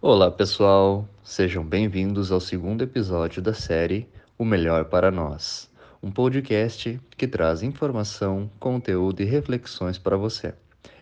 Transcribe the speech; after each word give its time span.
Olá, 0.00 0.30
pessoal! 0.30 1.08
Sejam 1.24 1.64
bem-vindos 1.64 2.30
ao 2.30 2.38
segundo 2.38 2.84
episódio 2.84 3.42
da 3.42 3.52
série 3.52 4.06
O 4.38 4.44
Melhor 4.44 4.84
para 4.84 5.10
Nós, 5.10 5.68
um 6.00 6.08
podcast 6.08 7.00
que 7.16 7.26
traz 7.26 7.64
informação, 7.64 8.48
conteúdo 8.60 9.22
e 9.22 9.24
reflexões 9.24 9.98
para 9.98 10.16
você. 10.16 10.54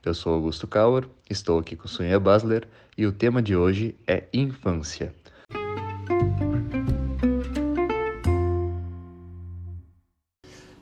Eu 0.03 0.14
sou 0.14 0.32
Augusto 0.32 0.67
Kauer, 0.67 1.06
estou 1.29 1.59
aqui 1.59 1.77
com 1.77 1.87
Sunha 1.87 2.19
Basler 2.19 2.67
e 2.96 3.04
o 3.04 3.12
tema 3.12 3.43
de 3.43 3.54
hoje 3.54 3.95
é 4.06 4.24
infância. 4.32 5.15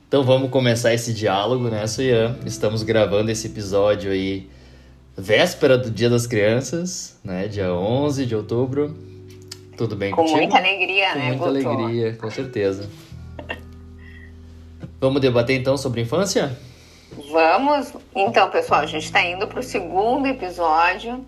Então 0.07 0.23
vamos 0.23 0.49
começar 0.49 0.93
esse 0.93 1.13
diálogo, 1.13 1.67
né, 1.67 1.85
Suyan? 1.85 2.37
Estamos 2.45 2.81
gravando 2.81 3.29
esse 3.29 3.47
episódio 3.47 4.09
aí 4.09 4.49
véspera 5.17 5.77
do 5.77 5.89
Dia 5.89 6.09
das 6.09 6.27
Crianças, 6.27 7.19
né? 7.23 7.47
Dia 7.47 7.73
11 7.73 8.25
de 8.25 8.35
outubro. 8.35 8.95
Tudo 9.77 9.95
bem 9.95 10.11
com 10.11 10.21
contigo? 10.21 10.37
muita 10.37 10.57
alegria, 10.57 11.11
com 11.11 11.19
né? 11.19 11.27
muita 11.33 11.51
Guto? 11.51 11.69
alegria, 11.69 12.15
com 12.15 12.29
certeza. 12.29 12.89
Vamos 14.99 15.21
debater 15.21 15.59
então 15.59 15.77
sobre 15.77 16.01
infância? 16.01 16.57
Vamos. 17.31 17.93
Então, 18.15 18.49
pessoal, 18.49 18.81
a 18.81 18.85
gente 18.85 19.05
está 19.05 19.23
indo 19.23 19.47
para 19.47 19.59
o 19.59 19.63
segundo 19.63 20.25
episódio 20.27 21.25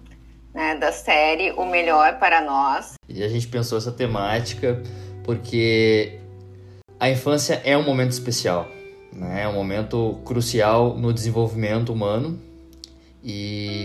né, 0.54 0.76
da 0.76 0.92
série 0.92 1.52
O 1.52 1.66
Melhor 1.66 2.18
para 2.20 2.42
Nós. 2.42 2.94
E 3.08 3.24
a 3.24 3.28
gente 3.28 3.48
pensou 3.48 3.78
essa 3.78 3.92
temática 3.92 4.82
porque 5.24 6.20
a 7.00 7.10
infância 7.10 7.62
é 7.64 7.78
um 7.78 7.84
momento 7.84 8.12
especial, 8.12 8.68
né? 9.12 9.44
É 9.44 9.48
um 9.48 9.54
momento 9.54 10.20
crucial 10.26 10.98
no 10.98 11.14
desenvolvimento 11.14 11.92
humano 11.92 12.40
e 13.24 13.77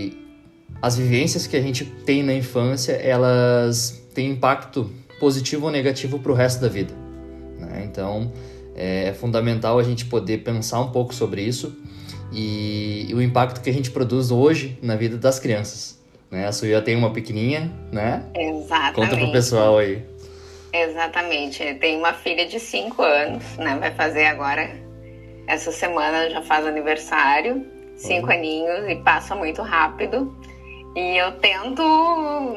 as 0.83 0.97
vivências 0.97 1.47
que 1.47 1.55
a 1.55 1.61
gente 1.61 1.85
tem 1.85 2.21
na 2.21 2.33
infância, 2.33 2.91
elas 2.91 4.03
têm 4.13 4.31
impacto 4.31 4.91
positivo 5.17 5.67
ou 5.67 5.71
negativo 5.71 6.19
para 6.19 6.29
o 6.29 6.35
resto 6.35 6.59
da 6.59 6.67
vida. 6.67 6.93
Né? 7.57 7.83
Então, 7.85 8.33
é 8.75 9.13
fundamental 9.13 9.79
a 9.79 9.83
gente 9.83 10.03
poder 10.03 10.39
pensar 10.39 10.81
um 10.81 10.91
pouco 10.91 11.13
sobre 11.13 11.41
isso 11.41 11.73
e, 12.33 13.05
e 13.07 13.13
o 13.13 13.21
impacto 13.21 13.61
que 13.61 13.69
a 13.69 13.73
gente 13.73 13.91
produz 13.91 14.29
hoje 14.29 14.77
na 14.83 14.97
vida 14.97 15.17
das 15.17 15.39
crianças. 15.39 16.03
Né? 16.29 16.45
A 16.45 16.51
Suya 16.51 16.81
tem 16.81 16.97
uma 16.97 17.13
pequenininha, 17.13 17.71
né? 17.89 18.25
Exatamente. 18.35 18.95
Conta 18.95 19.15
pro 19.15 19.31
pessoal 19.31 19.77
aí. 19.77 20.03
Exatamente. 20.73 21.75
Tem 21.75 21.97
uma 21.97 22.11
filha 22.11 22.45
de 22.45 22.59
5 22.59 23.01
anos, 23.01 23.55
né? 23.55 23.77
Vai 23.79 23.91
fazer 23.91 24.25
agora, 24.25 24.69
essa 25.47 25.71
semana 25.71 26.29
já 26.29 26.41
faz 26.41 26.65
aniversário, 26.65 27.65
cinco 27.95 28.27
Olha. 28.27 28.37
aninhos, 28.37 28.89
e 28.89 28.97
passa 28.97 29.33
muito 29.33 29.61
rápido. 29.61 30.35
E 30.95 31.17
eu 31.17 31.31
tento, 31.31 31.81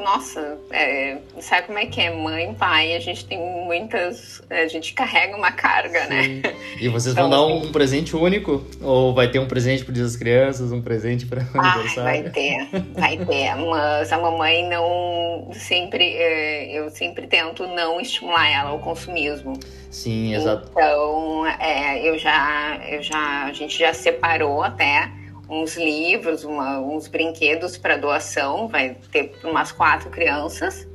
nossa, 0.05 0.59
é, 0.71 1.17
sabe 1.41 1.69
como 1.69 1.79
é 1.79 1.87
que 1.87 2.01
é? 2.03 2.11
Mãe, 2.15 2.53
pai, 2.53 2.95
a 2.95 3.01
gente 3.01 3.25
tem 3.25 3.39
muitas. 3.39 4.43
A 4.51 4.67
gente 4.67 4.93
carrega 4.93 5.35
uma 5.35 5.53
carga, 5.53 6.05
né? 6.07 6.23
Sim. 6.23 6.43
E 6.79 6.89
vocês 6.89 7.15
Então, 7.15 7.31
vão 7.31 7.49
dar 7.49 7.55
assim- 7.57 7.67
um 7.69 7.73
presente 7.73 8.15
único? 8.15 8.63
Ou 8.83 9.15
vai 9.15 9.31
ter 9.31 9.39
um 9.39 9.47
presente 9.49 9.91
Dia 9.91 10.03
das 10.03 10.17
Crianças, 10.17 10.71
um 10.71 10.83
presente 10.83 11.25
para 11.25 11.41
o 11.41 11.47
Ah, 11.55 11.61
vai 11.63 11.71
aniversário? 11.71 12.33
ter, 12.33 12.69
vai 12.93 13.17
ter. 13.17 13.55
Mas 13.55 14.13
a 14.13 14.19
mamãe 14.19 14.69
não 14.69 15.49
sempre, 15.55 16.05
é, 16.05 16.79
eu 16.79 16.91
sempre 16.91 17.27
tento 17.27 17.67
não 17.67 17.99
estimular 17.99 18.47
ela 18.51 18.69
ao 18.71 18.81
consumismo. 18.81 19.59
Sim, 19.91 20.35
exato. 20.35 20.69
Então, 20.73 21.47
é, 21.59 22.07
eu 22.07 22.19
já, 22.19 22.79
eu 22.87 23.03
já, 23.03 23.45
a 23.47 23.53
gente 23.55 23.79
já 23.79 23.95
separou 23.95 24.63
até 24.63 25.09
uns 25.49 25.77
livros, 25.77 26.45
uma- 26.45 26.81
uns 26.81 27.07
brinquedos 27.09 27.77
para 27.79 27.97
doação, 27.97 28.69
vai 28.69 28.97
ter 29.13 29.33
umas 29.45 29.71
quatro 29.73 30.11
crianças, 30.11 30.87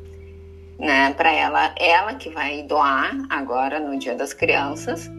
né? 0.78 1.14
Para 1.14 1.32
ela, 1.32 1.74
ela 1.80 2.16
que 2.16 2.30
vai 2.30 2.64
doar 2.64 3.12
agora 3.30 3.80
no 3.80 3.98
Dia 3.98 4.16
das 4.16 4.34
Crianças 4.34 5.10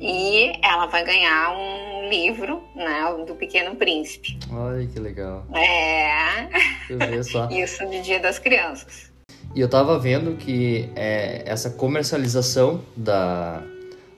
e 0.00 0.52
ela 0.62 0.86
vai 0.86 1.04
ganhar 1.04 1.50
um 1.56 2.08
livro, 2.08 2.62
né? 2.74 3.24
Do 3.26 3.34
Pequeno 3.34 3.74
Príncipe. 3.74 4.38
Olha 4.52 4.86
que 4.86 4.98
legal. 5.00 5.44
É, 5.54 6.48
isso 7.50 7.84
de 7.88 8.00
Dia 8.02 8.20
das 8.20 8.38
Crianças. 8.38 9.08
E 9.54 9.60
eu 9.60 9.68
tava 9.68 9.98
vendo 9.98 10.36
que 10.36 10.88
é, 10.94 11.42
essa 11.46 11.70
comercialização 11.70 12.82
da, 12.96 13.62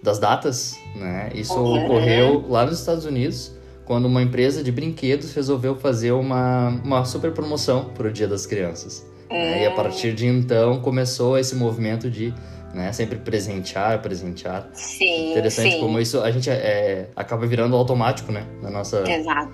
das 0.03 0.19
datas, 0.19 0.77
né? 0.95 1.31
Isso 1.35 1.59
Uhum. 1.59 1.85
ocorreu 1.85 2.45
lá 2.49 2.67
nos 2.67 2.79
Estados 2.81 3.05
Unidos, 3.07 3.53
quando 3.85 4.07
uma 4.07 4.23
empresa 4.23 4.63
de 4.63 4.71
brinquedos 4.71 5.35
resolveu 5.35 5.75
fazer 5.77 6.13
uma, 6.13 6.69
uma 6.85 7.05
super 7.05 7.33
promoção 7.33 7.87
para 7.95 8.09
o 8.09 8.13
Dia 8.13 8.29
das 8.29 8.47
Crianças. 8.47 9.05
né? 9.29 9.63
E 9.63 9.67
a 9.67 9.71
partir 9.73 10.13
de 10.15 10.27
então 10.27 10.81
começou 10.81 11.39
esse 11.39 11.55
movimento 11.55 12.11
de 12.11 12.33
né, 12.75 12.93
sempre 12.93 13.19
presentear, 13.19 14.01
presentear. 14.01 14.69
Sim, 14.73 15.31
Interessante 15.33 15.73
sim. 15.75 15.81
como 15.81 15.99
isso 15.99 16.21
a 16.21 16.31
gente 16.31 16.49
é, 16.49 17.09
acaba 17.17 17.47
virando 17.47 17.75
automático, 17.75 18.31
né? 18.31 18.45
Na 18.63 18.71
nossa, 18.71 19.03
Exato. 19.11 19.53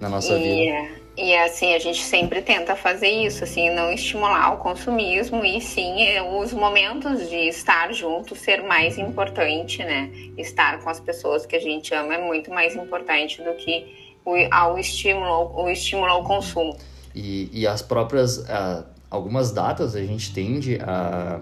na 0.00 0.08
nossa 0.08 0.34
vida. 0.38 0.88
E, 1.18 1.34
assim, 1.34 1.74
a 1.74 1.80
gente 1.80 2.00
sempre 2.00 2.40
tenta 2.40 2.76
fazer 2.76 3.08
isso, 3.08 3.42
assim, 3.42 3.70
não 3.70 3.90
estimular 3.90 4.54
o 4.54 4.58
consumismo 4.58 5.44
e 5.44 5.60
sim 5.60 5.96
os 6.40 6.52
momentos 6.52 7.28
de 7.28 7.48
estar 7.48 7.92
junto 7.92 8.36
ser 8.36 8.62
mais 8.62 8.96
importante, 8.96 9.78
né? 9.82 10.12
Estar 10.38 10.78
com 10.80 10.88
as 10.88 11.00
pessoas 11.00 11.44
que 11.44 11.56
a 11.56 11.60
gente 11.60 11.92
ama 11.92 12.14
é 12.14 12.24
muito 12.24 12.52
mais 12.52 12.76
importante 12.76 13.42
do 13.42 13.52
que 13.54 14.14
o, 14.24 14.34
ao 14.52 14.78
estímulo, 14.78 15.60
o 15.60 15.68
estímulo 15.68 16.08
ao 16.08 16.22
consumo. 16.22 16.76
E, 17.12 17.50
e 17.52 17.66
as 17.66 17.82
próprias. 17.82 18.48
ah, 18.48 18.84
algumas 19.10 19.50
datas 19.50 19.96
a 19.96 20.00
gente 20.04 20.32
tende 20.32 20.78
a, 20.80 21.40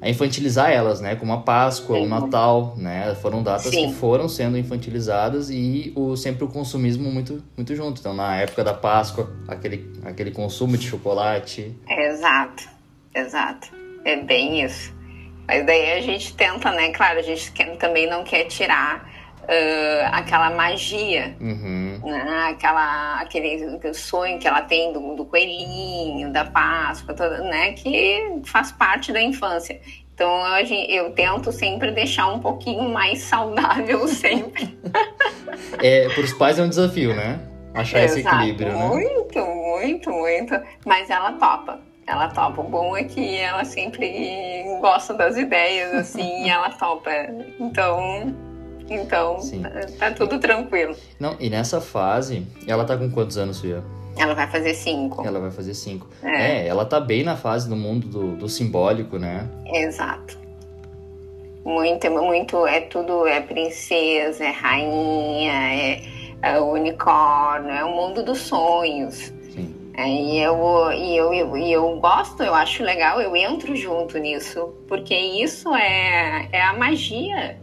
a 0.00 0.08
infantilizar 0.08 0.70
elas, 0.70 1.00
né? 1.00 1.16
Como 1.16 1.32
a 1.32 1.38
Páscoa, 1.38 1.98
o 1.98 2.02
Sim. 2.02 2.08
Natal, 2.08 2.74
né? 2.76 3.14
Foram 3.16 3.42
datas 3.42 3.70
Sim. 3.72 3.88
que 3.88 3.94
foram 3.94 4.28
sendo 4.28 4.58
infantilizadas 4.58 5.50
e 5.50 5.92
o, 5.96 6.16
sempre 6.16 6.44
o 6.44 6.48
consumismo 6.48 7.10
muito, 7.10 7.42
muito 7.56 7.74
junto. 7.74 8.00
Então, 8.00 8.14
na 8.14 8.36
época 8.36 8.62
da 8.62 8.74
Páscoa, 8.74 9.30
aquele, 9.48 9.90
aquele 10.04 10.30
consumo 10.30 10.76
de 10.76 10.86
chocolate. 10.86 11.74
Exato, 11.88 12.68
exato. 13.14 13.68
É 14.04 14.16
bem 14.16 14.62
isso. 14.62 14.94
Mas 15.48 15.64
daí 15.64 15.92
a 15.92 16.00
gente 16.00 16.34
tenta, 16.34 16.70
né? 16.72 16.90
Claro, 16.90 17.18
a 17.18 17.22
gente 17.22 17.52
também 17.78 18.08
não 18.08 18.24
quer 18.24 18.44
tirar 18.44 19.15
ah, 19.48 20.08
aquela 20.12 20.50
magia 20.50 21.36
Uhum. 21.40 22.00
né? 22.04 22.48
Aquela, 22.50 23.20
aquele 23.20 23.94
sonho 23.94 24.38
que 24.38 24.46
ela 24.48 24.62
tem 24.62 24.92
do, 24.92 25.14
do 25.14 25.24
coelhinho, 25.24 26.32
da 26.32 26.44
Páscoa, 26.44 27.14
toda, 27.14 27.38
né? 27.42 27.72
Que 27.72 28.40
faz 28.44 28.72
parte 28.72 29.12
da 29.12 29.20
infância. 29.22 29.80
Então 30.14 30.30
hoje 30.54 30.74
eu 30.88 31.10
tento 31.10 31.52
sempre 31.52 31.90
deixar 31.92 32.28
um 32.28 32.38
pouquinho 32.38 32.88
mais 32.88 33.22
saudável 33.22 34.06
sempre. 34.08 34.78
É, 35.82 36.08
para 36.08 36.22
os 36.22 36.32
pais 36.32 36.58
é 36.58 36.62
um 36.62 36.68
desafio, 36.68 37.14
né? 37.14 37.38
Achar 37.74 38.02
esse 38.02 38.20
Exato. 38.20 38.36
equilíbrio, 38.36 38.72
né? 38.72 38.86
Muito, 38.88 39.38
muito, 39.38 40.10
muito. 40.10 40.58
Mas 40.86 41.10
ela 41.10 41.32
topa. 41.32 41.78
Ela 42.06 42.28
topa. 42.28 42.62
O 42.62 42.64
bom 42.64 42.96
é 42.96 43.04
que 43.04 43.36
ela 43.36 43.64
sempre 43.64 44.64
gosta 44.80 45.12
das 45.12 45.36
ideias, 45.36 45.92
assim, 45.92 46.44
e 46.44 46.48
ela 46.48 46.70
topa. 46.70 47.10
Então, 47.60 48.34
então 48.88 49.38
tá, 49.62 49.70
tá 49.98 50.10
tudo 50.12 50.38
tranquilo. 50.38 50.94
Não, 51.18 51.36
e 51.40 51.50
nessa 51.50 51.80
fase, 51.80 52.46
ela 52.66 52.84
tá 52.84 52.96
com 52.96 53.10
quantos 53.10 53.36
anos, 53.36 53.58
Suya? 53.58 53.82
Ela 54.16 54.34
vai 54.34 54.46
fazer 54.46 54.74
cinco. 54.74 55.26
Ela 55.26 55.38
vai 55.38 55.50
fazer 55.50 55.74
cinco. 55.74 56.08
É. 56.22 56.64
É, 56.64 56.66
ela 56.66 56.84
tá 56.84 56.98
bem 56.98 57.22
na 57.22 57.36
fase 57.36 57.68
do 57.68 57.76
mundo 57.76 58.08
do, 58.08 58.36
do 58.36 58.48
simbólico, 58.48 59.18
né? 59.18 59.46
Exato. 59.66 60.38
Muito, 61.64 62.10
muito, 62.10 62.66
é 62.66 62.80
tudo, 62.80 63.26
é 63.26 63.40
princesa, 63.40 64.44
é 64.44 64.50
rainha, 64.50 65.52
é, 65.52 66.02
é 66.40 66.60
unicórnio, 66.60 67.70
é 67.70 67.84
o 67.84 67.90
mundo 67.90 68.22
dos 68.22 68.38
sonhos. 68.38 69.32
Sim. 69.50 69.74
É, 69.96 70.08
e 70.08 70.38
eu, 70.40 70.92
e 70.92 71.16
eu, 71.16 71.34
eu, 71.34 71.56
e 71.56 71.72
eu 71.72 71.98
gosto, 71.98 72.42
eu 72.42 72.54
acho 72.54 72.84
legal, 72.84 73.20
eu 73.20 73.34
entro 73.34 73.74
junto 73.74 74.16
nisso, 74.16 74.74
porque 74.86 75.14
isso 75.14 75.74
é, 75.74 76.48
é 76.52 76.62
a 76.62 76.72
magia, 76.72 77.58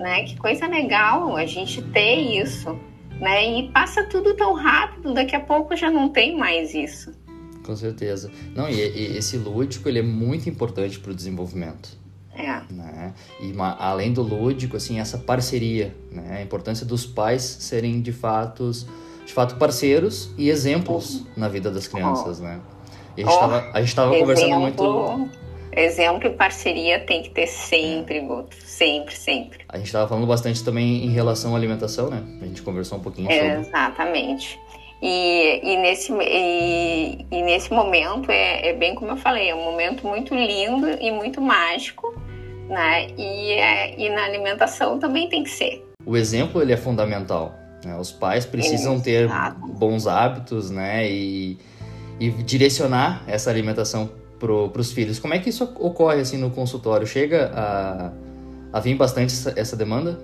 né? 0.00 0.24
Que 0.24 0.36
coisa 0.36 0.66
legal 0.66 1.36
a 1.36 1.46
gente 1.46 1.80
ter 1.82 2.16
isso, 2.16 2.76
né? 3.20 3.46
E 3.58 3.70
passa 3.70 4.02
tudo 4.04 4.34
tão 4.34 4.54
rápido, 4.54 5.14
daqui 5.14 5.36
a 5.36 5.40
pouco 5.40 5.76
já 5.76 5.90
não 5.90 6.08
tem 6.08 6.36
mais 6.36 6.74
isso. 6.74 7.12
Com 7.64 7.76
certeza. 7.76 8.30
Não, 8.54 8.68
e, 8.68 8.74
e 8.74 9.16
esse 9.16 9.36
lúdico, 9.36 9.88
ele 9.88 9.98
é 9.98 10.02
muito 10.02 10.48
importante 10.48 10.98
para 10.98 11.12
o 11.12 11.14
desenvolvimento. 11.14 11.98
É, 12.34 12.62
né? 12.72 13.12
E 13.40 13.52
ma- 13.52 13.76
além 13.78 14.12
do 14.12 14.22
lúdico, 14.22 14.76
assim, 14.76 14.98
essa 14.98 15.18
parceria, 15.18 15.94
né? 16.10 16.38
A 16.38 16.42
importância 16.42 16.86
dos 16.86 17.04
pais 17.04 17.42
serem 17.42 18.00
de 18.00 18.12
fato, 18.12 18.70
de 19.26 19.32
fato 19.32 19.56
parceiros 19.56 20.30
e 20.38 20.48
exemplos 20.48 21.26
na 21.36 21.48
vida 21.48 21.70
das 21.70 21.86
crianças, 21.86 22.40
né? 22.40 22.58
E 23.16 23.22
a 23.22 23.26
gente 23.26 23.36
Oh. 23.36 23.40
tava, 23.40 23.70
a 23.74 23.80
gente 23.82 23.94
tava 23.94 24.18
conversando 24.18 24.54
muito, 24.58 25.28
exemplo, 25.72 26.28
e 26.28 26.30
parceria 26.30 27.00
tem 27.00 27.22
que 27.22 27.30
ter 27.30 27.46
sempre, 27.46 28.20
Guto, 28.20 28.56
sempre, 28.60 29.14
sempre. 29.14 29.60
a 29.68 29.78
gente 29.78 29.92
tava 29.92 30.08
falando 30.08 30.26
bastante 30.26 30.64
também 30.64 31.04
em 31.04 31.10
relação 31.10 31.54
à 31.54 31.58
alimentação, 31.58 32.10
né? 32.10 32.22
A 32.42 32.46
gente 32.46 32.62
conversou 32.62 32.98
um 32.98 33.02
pouquinho 33.02 33.30
sobre. 33.30 33.60
Exatamente. 33.60 34.58
E, 35.02 35.60
e, 35.62 35.76
nesse, 35.78 36.12
e, 36.12 37.26
e 37.30 37.42
nesse 37.42 37.72
momento 37.72 38.30
é, 38.30 38.68
é, 38.68 38.72
bem 38.74 38.94
como 38.94 39.12
eu 39.12 39.16
falei, 39.16 39.48
é 39.48 39.54
um 39.54 39.64
momento 39.64 40.06
muito 40.06 40.34
lindo 40.34 40.90
e 41.00 41.10
muito 41.10 41.40
mágico, 41.40 42.14
né? 42.68 43.08
E, 43.16 43.52
é, 43.52 43.98
e 43.98 44.10
na 44.10 44.24
alimentação 44.24 44.98
também 44.98 45.28
tem 45.28 45.42
que 45.42 45.50
ser. 45.50 45.82
O 46.04 46.16
exemplo 46.16 46.60
ele 46.60 46.72
é 46.72 46.76
fundamental. 46.76 47.54
Né? 47.84 47.96
Os 47.96 48.12
pais 48.12 48.44
precisam 48.44 48.94
Exato. 48.96 49.60
ter 49.60 49.72
bons 49.72 50.06
hábitos, 50.06 50.70
né? 50.70 51.10
E, 51.10 51.56
e 52.18 52.30
direcionar 52.30 53.24
essa 53.26 53.48
alimentação 53.48 54.10
para 54.40 54.80
os 54.80 54.92
filhos. 54.92 55.18
Como 55.18 55.34
é 55.34 55.38
que 55.38 55.50
isso 55.50 55.64
ocorre 55.78 56.20
assim 56.20 56.38
no 56.38 56.50
consultório? 56.50 57.06
Chega 57.06 57.52
a, 57.54 58.10
a 58.72 58.80
vir 58.80 58.94
bastante 58.94 59.34
essa, 59.34 59.52
essa 59.56 59.76
demanda? 59.76 60.18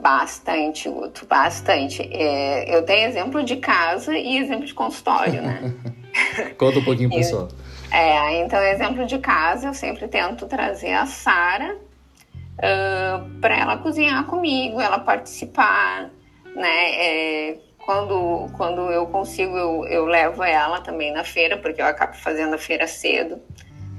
Bastante, 0.00 0.88
Guto, 0.88 1.26
bastante. 1.26 2.02
É, 2.12 2.74
eu 2.74 2.82
tenho 2.84 3.08
exemplo 3.08 3.44
de 3.44 3.56
casa 3.56 4.16
e 4.16 4.38
exemplo 4.38 4.64
de 4.64 4.72
consultório, 4.72 5.42
né? 5.42 5.74
Conta 6.56 6.78
um 6.78 6.84
pouquinho, 6.84 7.10
pessoal. 7.10 7.48
É, 7.90 8.40
então, 8.40 8.60
exemplo 8.62 9.06
de 9.06 9.18
casa, 9.18 9.68
eu 9.68 9.74
sempre 9.74 10.08
tento 10.08 10.46
trazer 10.46 10.92
a 10.92 11.06
Sara 11.06 11.76
uh, 11.76 13.40
para 13.40 13.58
ela 13.58 13.76
cozinhar 13.78 14.24
comigo, 14.24 14.80
ela 14.80 14.98
participar, 14.98 16.10
né? 16.54 16.90
É, 16.94 17.58
quando, 17.88 18.50
quando 18.54 18.92
eu 18.92 19.06
consigo, 19.06 19.56
eu, 19.56 19.86
eu 19.86 20.04
levo 20.04 20.42
ela 20.44 20.78
também 20.78 21.10
na 21.10 21.24
feira, 21.24 21.56
porque 21.56 21.80
eu 21.80 21.86
acabo 21.86 22.14
fazendo 22.16 22.52
a 22.52 22.58
feira 22.58 22.86
cedo, 22.86 23.40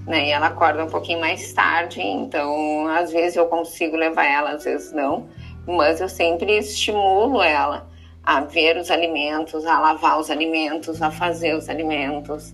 né? 0.06 0.28
E 0.28 0.30
ela 0.30 0.46
acorda 0.46 0.86
um 0.86 0.90
pouquinho 0.90 1.20
mais 1.20 1.52
tarde, 1.54 2.00
então 2.00 2.88
às 2.88 3.12
vezes 3.12 3.36
eu 3.36 3.48
consigo 3.48 3.98
levar 3.98 4.26
ela, 4.26 4.52
às 4.52 4.64
vezes 4.64 4.92
não 4.92 5.28
mas 5.66 6.00
eu 6.00 6.08
sempre 6.08 6.56
estimulo 6.60 7.42
ela 7.42 7.88
a 8.24 8.42
ver 8.42 8.78
os 8.78 8.92
alimentos, 8.92 9.66
a 9.66 9.80
lavar 9.80 10.20
os 10.20 10.30
alimentos, 10.30 11.02
a 11.02 11.10
fazer 11.10 11.56
os 11.56 11.68
alimentos, 11.68 12.54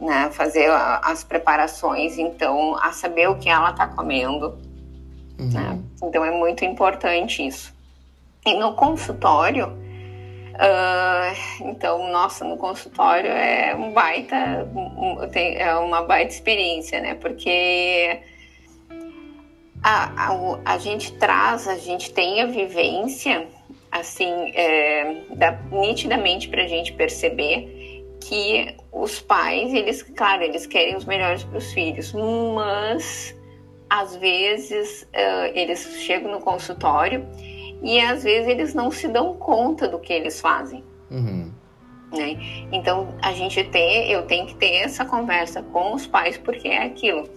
né, 0.00 0.30
fazer 0.30 0.70
as 1.02 1.22
preparações, 1.22 2.16
então 2.16 2.74
a 2.76 2.90
saber 2.90 3.28
o 3.28 3.36
que 3.36 3.50
ela 3.50 3.70
está 3.70 3.86
comendo. 3.86 4.58
Uhum. 5.38 5.50
Né? 5.52 5.78
Então 6.02 6.24
é 6.24 6.30
muito 6.30 6.64
importante 6.64 7.46
isso. 7.46 7.74
E 8.46 8.54
no 8.54 8.74
consultório, 8.74 9.83
uh, 10.54 11.68
então, 11.68 12.10
nossa, 12.10 12.44
no 12.44 12.56
consultório 12.56 13.30
é 13.30 13.74
um 13.74 13.92
baita, 13.92 14.66
é 15.34 15.74
uma 15.76 16.02
baita 16.02 16.32
experiência, 16.32 17.00
né? 17.00 17.14
Porque 17.14 18.20
a, 19.82 20.30
a, 20.30 20.60
a 20.64 20.78
gente 20.78 21.12
traz, 21.14 21.68
a 21.68 21.76
gente 21.76 22.12
tem 22.12 22.40
a 22.40 22.46
vivência, 22.46 23.46
assim, 23.90 24.50
é, 24.54 25.22
nitidamente 25.70 26.48
para 26.48 26.62
a 26.62 26.66
gente 26.66 26.92
perceber 26.92 28.02
que 28.20 28.76
os 28.90 29.20
pais, 29.20 29.72
eles, 29.74 30.02
claro, 30.02 30.42
eles 30.42 30.66
querem 30.66 30.96
os 30.96 31.04
melhores 31.04 31.44
para 31.44 31.58
os 31.58 31.72
filhos, 31.72 32.12
mas 32.54 33.34
às 33.90 34.16
vezes 34.16 35.02
uh, 35.02 35.52
eles 35.54 35.98
chegam 36.00 36.32
no 36.32 36.40
consultório 36.40 37.26
e 37.84 38.00
às 38.00 38.24
vezes 38.24 38.48
eles 38.48 38.74
não 38.74 38.90
se 38.90 39.06
dão 39.06 39.34
conta 39.34 39.86
do 39.86 39.98
que 39.98 40.12
eles 40.12 40.40
fazem. 40.40 40.82
Uhum. 41.10 41.52
Né? 42.12 42.36
Então 42.72 43.14
a 43.22 43.32
gente 43.32 43.62
tem, 43.64 44.10
eu 44.10 44.22
tenho 44.22 44.46
que 44.46 44.54
ter 44.56 44.76
essa 44.76 45.04
conversa 45.04 45.62
com 45.62 45.94
os 45.94 46.06
pais 46.06 46.36
porque 46.36 46.68
é 46.68 46.84
aquilo 46.84 47.28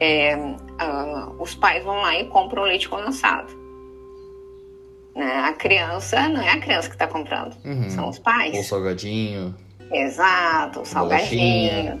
é, 0.00 0.36
uh, 0.36 1.42
os 1.42 1.54
pais 1.54 1.82
vão 1.84 1.96
lá 1.96 2.18
e 2.18 2.24
compram 2.26 2.62
leite 2.62 2.88
condensado. 2.88 3.52
Né? 5.14 5.40
A 5.40 5.52
criança 5.52 6.28
não 6.28 6.40
é 6.40 6.50
a 6.50 6.60
criança 6.60 6.88
que 6.88 6.94
está 6.94 7.06
comprando, 7.06 7.56
uhum. 7.64 7.90
são 7.90 8.08
os 8.08 8.18
pais. 8.18 8.56
O 8.56 8.62
salgadinho. 8.62 9.54
Exato, 9.92 10.80
o 10.80 10.86
salgadinho. 10.86 12.00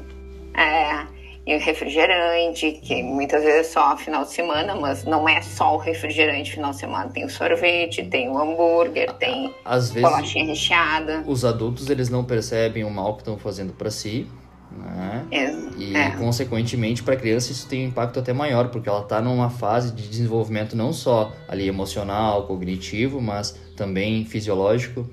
É, 0.54 1.06
e 1.48 1.56
o 1.56 1.58
refrigerante, 1.58 2.72
que 2.72 3.02
muitas 3.02 3.42
vezes 3.42 3.60
é 3.60 3.64
só 3.64 3.96
final 3.96 4.22
de 4.22 4.32
semana, 4.32 4.74
mas 4.74 5.04
não 5.04 5.26
é 5.26 5.40
só 5.40 5.76
o 5.76 5.78
refrigerante 5.78 6.52
final 6.52 6.72
de 6.72 6.76
semana. 6.76 7.08
Tem 7.08 7.24
o 7.24 7.30
sorvete, 7.30 8.04
tem 8.04 8.28
o 8.28 8.36
hambúrguer, 8.38 9.14
tem 9.14 9.54
Às 9.64 9.90
vezes, 9.90 10.06
bolachinha 10.06 10.44
recheada. 10.44 11.24
Os 11.26 11.46
adultos, 11.46 11.88
eles 11.88 12.10
não 12.10 12.22
percebem 12.22 12.84
o 12.84 12.90
mal 12.90 13.14
que 13.14 13.22
estão 13.22 13.38
fazendo 13.38 13.72
para 13.72 13.90
si, 13.90 14.26
né? 14.70 15.24
É, 15.30 15.50
e, 15.78 15.96
é. 15.96 16.10
consequentemente, 16.10 17.02
para 17.02 17.14
a 17.14 17.16
criança 17.16 17.50
isso 17.50 17.66
tem 17.66 17.86
um 17.86 17.88
impacto 17.88 18.20
até 18.20 18.34
maior, 18.34 18.68
porque 18.68 18.86
ela 18.86 19.00
está 19.00 19.22
numa 19.22 19.48
fase 19.48 19.94
de 19.94 20.06
desenvolvimento 20.06 20.76
não 20.76 20.92
só 20.92 21.32
ali 21.48 21.66
emocional, 21.66 22.46
cognitivo, 22.46 23.22
mas 23.22 23.58
também 23.74 24.26
fisiológico. 24.26 25.08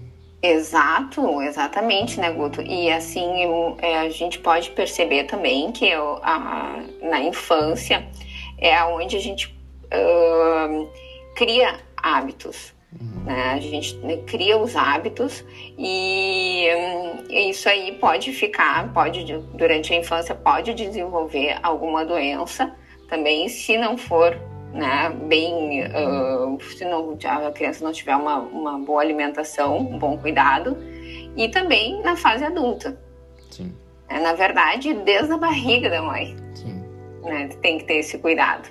Exato, 0.48 1.42
exatamente, 1.42 2.20
né, 2.20 2.30
Guto? 2.30 2.62
E 2.62 2.92
assim, 2.92 3.76
é, 3.80 3.98
a 3.98 4.10
gente 4.10 4.38
pode 4.38 4.70
perceber 4.72 5.24
também 5.24 5.72
que 5.72 5.92
a, 5.92 6.84
na 7.02 7.20
infância 7.22 8.08
é 8.60 8.84
onde 8.84 9.16
a 9.16 9.20
gente 9.20 9.48
uh, 9.86 10.88
cria 11.36 11.80
hábitos. 11.98 12.76
Né? 13.26 13.54
A 13.54 13.60
gente 13.60 13.96
né, 13.98 14.18
cria 14.18 14.56
os 14.56 14.76
hábitos 14.76 15.44
e, 15.80 16.68
e 17.28 17.50
isso 17.50 17.68
aí 17.68 17.94
pode 17.94 18.32
ficar, 18.32 18.94
pode 18.94 19.26
durante 19.56 19.94
a 19.94 19.98
infância 19.98 20.36
pode 20.36 20.76
desenvolver 20.76 21.58
alguma 21.64 22.06
doença 22.06 22.74
também 23.10 23.50
se 23.50 23.78
não 23.78 23.98
for 23.98 24.40
né, 24.76 25.10
bem, 25.10 25.84
uh, 25.86 26.62
se 26.62 26.84
não, 26.84 27.18
a 27.24 27.52
criança 27.52 27.84
não 27.84 27.94
tiver 27.94 28.16
uma, 28.16 28.40
uma 28.40 28.78
boa 28.78 29.02
alimentação, 29.02 29.78
um 29.78 29.98
bom 29.98 30.18
cuidado, 30.18 30.78
e 31.36 31.48
também 31.48 32.02
na 32.04 32.18
fase 32.18 32.44
adulta. 32.44 33.00
Sim. 33.50 33.74
É, 34.10 34.20
na 34.20 34.34
verdade, 34.34 34.94
desde 34.94 35.32
a 35.32 35.38
barriga 35.38 35.90
da 35.90 36.02
mãe. 36.02 36.36
Sim. 36.54 36.84
Né, 37.24 37.50
tem 37.62 37.78
que 37.78 37.86
ter 37.86 38.00
esse 38.00 38.18
cuidado. 38.18 38.70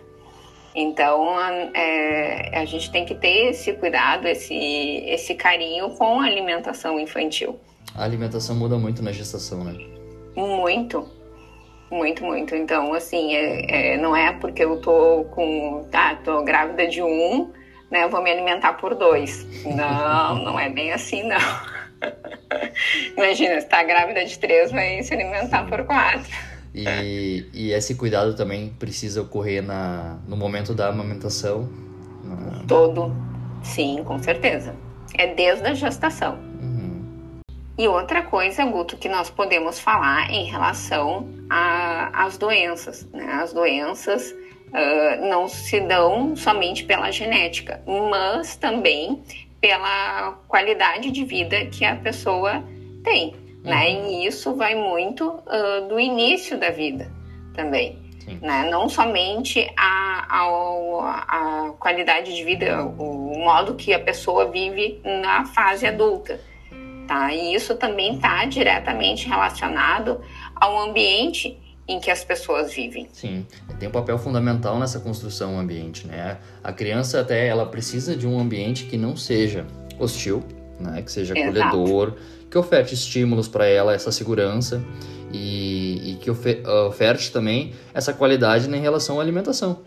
Então, 0.74 1.40
é, 1.72 2.58
a 2.58 2.64
gente 2.64 2.90
tem 2.90 3.06
que 3.06 3.14
ter 3.14 3.50
esse 3.50 3.72
cuidado, 3.74 4.26
esse, 4.26 4.54
esse 4.54 5.34
carinho 5.34 5.90
com 5.90 6.20
a 6.20 6.26
alimentação 6.26 7.00
infantil. 7.00 7.58
A 7.94 8.04
alimentação 8.04 8.56
muda 8.56 8.76
muito 8.76 9.02
na 9.02 9.12
gestação, 9.12 9.62
né? 9.62 9.72
Muito, 10.36 11.08
muito, 11.90 12.24
muito. 12.24 12.54
Então, 12.54 12.92
assim, 12.92 13.34
é, 13.34 13.94
é, 13.94 13.96
não 13.96 14.14
é 14.14 14.32
porque 14.32 14.64
eu 14.64 14.80
tô 14.80 15.24
com, 15.30 15.86
tá, 15.90 16.16
tô 16.16 16.42
grávida 16.42 16.86
de 16.86 17.02
um, 17.02 17.50
né, 17.90 18.04
eu 18.04 18.10
vou 18.10 18.22
me 18.22 18.30
alimentar 18.30 18.74
por 18.74 18.94
dois. 18.94 19.46
Não, 19.64 20.36
não 20.44 20.58
é 20.58 20.68
bem 20.68 20.92
assim, 20.92 21.22
não. 21.22 21.38
Imagina, 23.16 23.60
se 23.60 23.68
tá 23.68 23.82
grávida 23.82 24.24
de 24.24 24.38
três, 24.38 24.70
vai 24.70 25.02
se 25.02 25.14
alimentar 25.14 25.64
por 25.66 25.84
quatro. 25.84 26.30
E, 26.74 27.46
e 27.54 27.72
esse 27.72 27.94
cuidado 27.94 28.34
também 28.34 28.74
precisa 28.78 29.22
ocorrer 29.22 29.62
na, 29.62 30.18
no 30.26 30.36
momento 30.36 30.74
da 30.74 30.88
amamentação. 30.88 31.68
Na... 32.24 32.64
Todo, 32.66 33.14
sim, 33.62 34.02
com 34.04 34.20
certeza. 34.20 34.74
É 35.16 35.32
desde 35.32 35.64
a 35.68 35.74
gestação. 35.74 36.36
Uhum. 36.60 36.73
E 37.76 37.88
outra 37.88 38.22
coisa, 38.22 38.64
Guto, 38.64 38.96
que 38.96 39.08
nós 39.08 39.28
podemos 39.28 39.80
falar 39.80 40.30
em 40.30 40.44
relação 40.44 41.28
às 41.50 42.38
doenças. 42.38 43.04
Né? 43.12 43.24
As 43.24 43.52
doenças 43.52 44.30
uh, 44.30 45.28
não 45.28 45.48
se 45.48 45.80
dão 45.80 46.36
somente 46.36 46.84
pela 46.84 47.10
genética, 47.10 47.82
mas 47.86 48.54
também 48.56 49.22
pela 49.60 50.38
qualidade 50.46 51.10
de 51.10 51.24
vida 51.24 51.66
que 51.66 51.84
a 51.84 51.96
pessoa 51.96 52.62
tem. 53.02 53.34
Né? 53.64 53.88
Uhum. 53.88 54.08
E 54.08 54.26
isso 54.26 54.54
vai 54.54 54.76
muito 54.76 55.26
uh, 55.26 55.88
do 55.88 55.98
início 55.98 56.56
da 56.56 56.70
vida 56.70 57.10
também. 57.54 57.98
Né? 58.40 58.68
Não 58.70 58.88
somente 58.88 59.70
a, 59.76 60.26
a, 60.28 61.68
a, 61.68 61.72
qualidade 61.78 62.34
de 62.34 62.42
vida, 62.42 62.82
o 62.82 63.38
modo 63.38 63.74
que 63.74 63.92
a 63.92 63.98
pessoa 63.98 64.50
vive 64.50 65.00
na 65.04 65.44
fase 65.46 65.86
adulta. 65.86 66.40
Tá? 67.06 67.32
E 67.32 67.54
isso 67.54 67.74
também 67.76 68.16
está 68.16 68.44
diretamente 68.44 69.28
relacionado 69.28 70.20
ao 70.54 70.88
ambiente 70.88 71.58
em 71.86 72.00
que 72.00 72.10
as 72.10 72.24
pessoas 72.24 72.72
vivem. 72.72 73.08
Sim, 73.12 73.46
tem 73.78 73.88
um 73.88 73.92
papel 73.92 74.18
fundamental 74.18 74.78
nessa 74.78 75.00
construção 75.00 75.58
ambiente, 75.58 76.06
né? 76.06 76.38
A 76.62 76.72
criança 76.72 77.20
até 77.20 77.46
ela 77.46 77.66
precisa 77.66 78.16
de 78.16 78.26
um 78.26 78.38
ambiente 78.38 78.84
que 78.86 78.96
não 78.96 79.16
seja 79.16 79.66
hostil, 79.98 80.42
né? 80.80 81.02
Que 81.02 81.12
seja 81.12 81.34
acolhedor, 81.34 82.14
que 82.50 82.56
oferte 82.56 82.94
estímulos 82.94 83.48
para 83.48 83.66
ela, 83.66 83.92
essa 83.92 84.10
segurança 84.10 84.82
e, 85.32 86.12
e 86.12 86.14
que 86.16 86.30
oferte 86.30 87.30
também 87.30 87.74
essa 87.92 88.12
qualidade 88.12 88.68
em 88.68 88.80
relação 88.80 89.18
à 89.18 89.22
alimentação. 89.22 89.82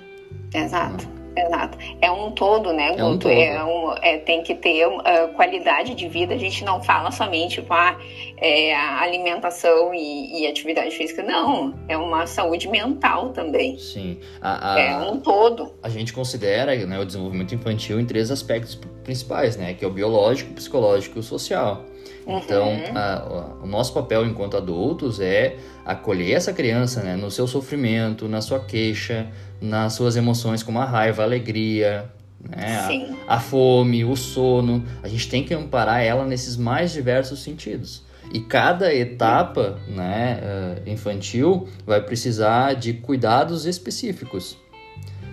Exato. 0.54 1.17
Exato. 1.38 1.78
É 2.02 2.10
um 2.10 2.32
todo, 2.32 2.74
né, 2.74 2.92
Guto? 2.92 3.02
É 3.02 3.06
um 3.06 3.18
todo. 3.18 3.32
É 3.32 3.64
um, 3.64 3.94
é, 4.02 4.18
tem 4.18 4.44
que 4.44 4.56
ter 4.56 4.88
uh, 4.88 5.02
qualidade 5.36 5.94
de 5.94 6.08
vida. 6.08 6.34
A 6.34 6.38
gente 6.38 6.64
não 6.64 6.82
fala 6.82 7.12
somente 7.12 7.62
com 7.62 7.74
ah, 7.74 7.98
é, 8.38 8.76
a 8.76 9.02
alimentação 9.02 9.94
e, 9.94 10.42
e, 10.42 10.48
atividade 10.48 10.96
física. 10.96 11.22
Não, 11.24 11.74
é 11.88 11.98
uma 11.98 12.26
saúde 12.26 12.68
mental 12.68 13.30
também. 13.30 13.78
Sim. 13.78 14.20
A, 14.42 14.74
a, 14.74 14.80
é 14.80 14.98
um 14.98 15.20
todo. 15.20 15.74
A 15.84 15.90
gente 15.90 16.14
considera 16.14 16.76
né, 16.86 17.00
o 17.00 17.06
desenvolvimento 17.06 17.54
infantil 17.54 18.00
em 18.00 18.06
três 18.06 18.32
aspectos 18.32 18.80
principais, 19.04 19.56
né? 19.58 19.74
Que 19.74 19.86
é 19.86 19.88
o 19.88 19.92
biológico, 19.92 20.52
o 20.52 20.54
psicológico 20.56 21.18
e 21.18 21.20
o 21.20 21.24
social. 21.24 21.86
Então, 22.28 22.74
uhum. 22.74 22.98
a, 22.98 23.58
o 23.64 23.66
nosso 23.66 23.94
papel 23.94 24.26
enquanto 24.26 24.58
adultos 24.58 25.22
é 25.22 25.56
acolher 25.86 26.34
essa 26.34 26.52
criança 26.52 27.02
né, 27.02 27.16
no 27.16 27.32
seu 27.32 27.48
sofrimento, 27.48 28.28
na 28.28 28.42
sua 28.42 28.60
queixa, 28.60 29.28
nas 29.62 29.94
suas 29.94 30.18
emoções 30.18 30.62
como 30.62 30.78
a 30.80 30.86
raiva, 30.86 31.22
a 31.22 31.26
alegria, 31.26 32.12
né, 32.50 33.16
a, 33.28 33.36
a, 33.36 33.40
fome, 33.40 34.04
o 34.04 34.16
sono. 34.18 34.84
A 35.02 35.08
gente 35.08 35.30
tem 35.30 35.44
que 35.44 35.54
amparar 35.54 36.04
ela 36.04 36.26
nesses 36.26 36.58
mais 36.58 36.92
diversos 36.92 37.42
sentidos. 37.42 38.06
E 38.34 38.42
cada 38.42 38.94
etapa 38.94 39.80
né, 39.88 40.42
uh, 40.44 40.90
infantil 40.90 41.70
vai 41.86 42.02
precisar 42.02 42.74
de 42.74 42.92
cuidados 42.92 43.66
específicos. 43.66 44.58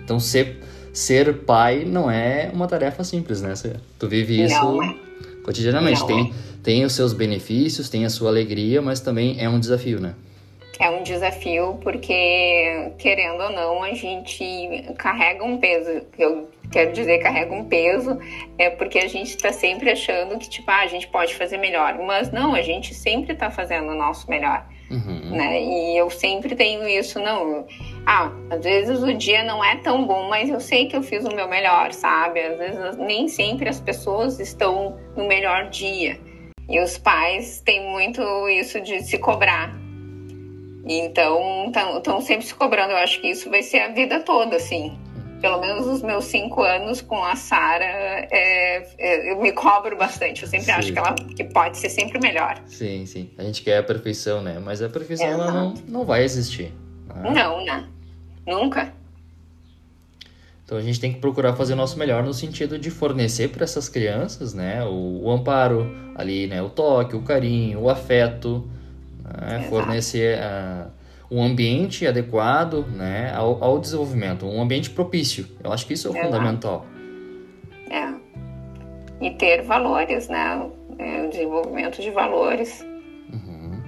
Então, 0.01 0.17
ser, 0.17 0.61
ser 0.93 1.39
pai 1.39 1.83
não 1.83 2.09
é 2.09 2.49
uma 2.53 2.67
tarefa 2.67 3.03
simples, 3.03 3.41
né? 3.41 3.53
Tu 3.99 4.07
vive 4.07 4.41
isso 4.41 4.55
não. 4.55 5.05
É. 5.45 5.47
cotidianamente. 5.47 6.01
Não. 6.01 6.07
Tem, 6.07 6.33
tem 6.63 6.85
os 6.85 6.93
seus 6.93 7.13
benefícios, 7.13 7.89
tem 7.89 8.05
a 8.05 8.09
sua 8.09 8.29
alegria, 8.29 8.81
mas 8.81 8.99
também 8.99 9.37
é 9.39 9.47
um 9.47 9.59
desafio, 9.59 9.99
né? 9.99 10.15
É 10.79 10.89
um 10.89 11.03
desafio 11.03 11.79
porque, 11.81 12.91
querendo 12.97 13.41
ou 13.41 13.51
não, 13.51 13.81
a 13.81 13.93
gente 13.93 14.93
carrega 14.97 15.43
um 15.43 15.57
peso. 15.57 16.01
Eu 16.17 16.49
quero 16.69 16.91
dizer 16.91 17.19
carrega 17.19 17.53
um 17.53 17.63
peso, 17.63 18.19
é 18.57 18.69
porque 18.69 18.99
a 18.99 19.07
gente 19.07 19.29
está 19.29 19.53
sempre 19.53 19.89
achando 19.89 20.37
que, 20.37 20.49
tipo, 20.49 20.69
ah, 20.69 20.81
a 20.81 20.87
gente 20.87 21.07
pode 21.07 21.33
fazer 21.35 21.57
melhor. 21.57 21.97
Mas 21.99 22.29
não, 22.29 22.53
a 22.53 22.61
gente 22.61 22.93
sempre 22.93 23.33
está 23.33 23.49
fazendo 23.49 23.89
o 23.89 23.95
nosso 23.95 24.29
melhor. 24.29 24.65
Uhum. 24.89 25.31
Né? 25.31 25.61
E 25.61 25.97
eu 25.97 26.09
sempre 26.09 26.55
tenho 26.55 26.87
isso, 26.87 27.19
não. 27.19 27.65
Ah, 28.05 28.31
às 28.49 28.63
vezes 28.63 29.01
o 29.01 29.13
dia 29.13 29.43
não 29.43 29.63
é 29.63 29.77
tão 29.77 30.05
bom, 30.05 30.29
mas 30.29 30.49
eu 30.49 30.59
sei 30.59 30.87
que 30.87 30.95
eu 30.95 31.01
fiz 31.01 31.25
o 31.25 31.35
meu 31.35 31.47
melhor, 31.47 31.91
sabe? 31.91 32.39
Às 32.39 32.57
vezes 32.57 32.97
nem 32.97 33.27
sempre 33.27 33.67
as 33.67 33.79
pessoas 33.79 34.39
estão 34.39 34.97
no 35.15 35.27
melhor 35.27 35.69
dia. 35.69 36.19
E 36.69 36.79
os 36.79 36.97
pais 36.97 37.61
têm 37.61 37.89
muito 37.89 38.21
isso 38.49 38.81
de 38.81 39.01
se 39.01 39.17
cobrar. 39.17 39.75
Então, 40.87 41.71
estão 41.97 42.21
sempre 42.21 42.45
se 42.45 42.53
cobrando. 42.53 42.91
Eu 42.91 42.97
acho 42.97 43.19
que 43.21 43.27
isso 43.27 43.49
vai 43.49 43.63
ser 43.63 43.79
a 43.79 43.87
vida 43.89 44.19
toda, 44.19 44.55
assim 44.55 44.97
pelo 45.45 45.61
menos 45.61 45.85
os 45.85 46.01
meus 46.01 46.25
cinco 46.25 46.63
anos 46.63 47.01
com 47.01 47.23
a 47.23 47.35
Sara, 47.35 47.85
é, 47.85 48.83
é, 48.97 49.31
eu 49.31 49.39
me 49.39 49.51
cobro 49.51 49.95
bastante. 49.95 50.41
Eu 50.41 50.49
sempre 50.49 50.65
sim. 50.65 50.71
acho 50.71 50.91
que 50.91 50.97
ela 50.97 51.13
que 51.13 51.43
pode 51.43 51.77
ser 51.77 51.89
sempre 51.89 52.19
melhor. 52.19 52.59
Sim, 52.65 53.05
sim. 53.05 53.29
A 53.37 53.43
gente 53.43 53.61
quer 53.61 53.77
a 53.77 53.83
perfeição, 53.83 54.41
né? 54.41 54.57
Mas 54.57 54.81
a 54.81 54.89
perfeição 54.89 55.27
ela 55.27 55.51
não, 55.51 55.75
não 55.87 56.03
vai 56.03 56.23
existir. 56.23 56.73
Né? 57.13 57.29
Não, 57.29 57.63
né? 57.63 57.87
Nunca. 58.47 58.91
Então 60.63 60.79
a 60.79 60.81
gente 60.81 60.99
tem 60.99 61.13
que 61.13 61.19
procurar 61.19 61.53
fazer 61.53 61.73
o 61.73 61.75
nosso 61.75 61.99
melhor 61.99 62.23
no 62.23 62.33
sentido 62.33 62.79
de 62.79 62.89
fornecer 62.89 63.49
para 63.49 63.65
essas 63.65 63.87
crianças, 63.87 64.55
né, 64.55 64.83
o, 64.83 65.25
o, 65.25 65.31
amparo 65.31 65.95
ali, 66.15 66.47
né, 66.47 66.59
o 66.59 66.71
toque, 66.71 67.15
o 67.15 67.21
carinho, 67.21 67.81
o 67.81 67.87
afeto, 67.87 68.67
né, 69.23 69.67
fornecer 69.69 70.39
a 70.39 70.87
um 71.29 71.43
ambiente 71.43 72.05
adequado 72.05 72.85
né, 72.87 73.33
ao, 73.35 73.63
ao, 73.63 73.79
desenvolvimento, 73.79 74.45
um 74.45 74.61
ambiente 74.61 74.89
propício. 74.89 75.47
Eu 75.63 75.71
acho 75.71 75.85
que 75.85 75.93
isso 75.93 76.15
é, 76.15 76.23
fundamental. 76.23 76.85
É. 77.89 78.13
E 79.21 79.31
ter 79.31 79.63
valores, 79.63 80.27
né? 80.27 80.69
É, 80.97 81.25
o 81.25 81.29
desenvolvimento 81.29 82.01
de 82.01 82.11
valores. 82.11 82.85
Uhum. 83.31 83.81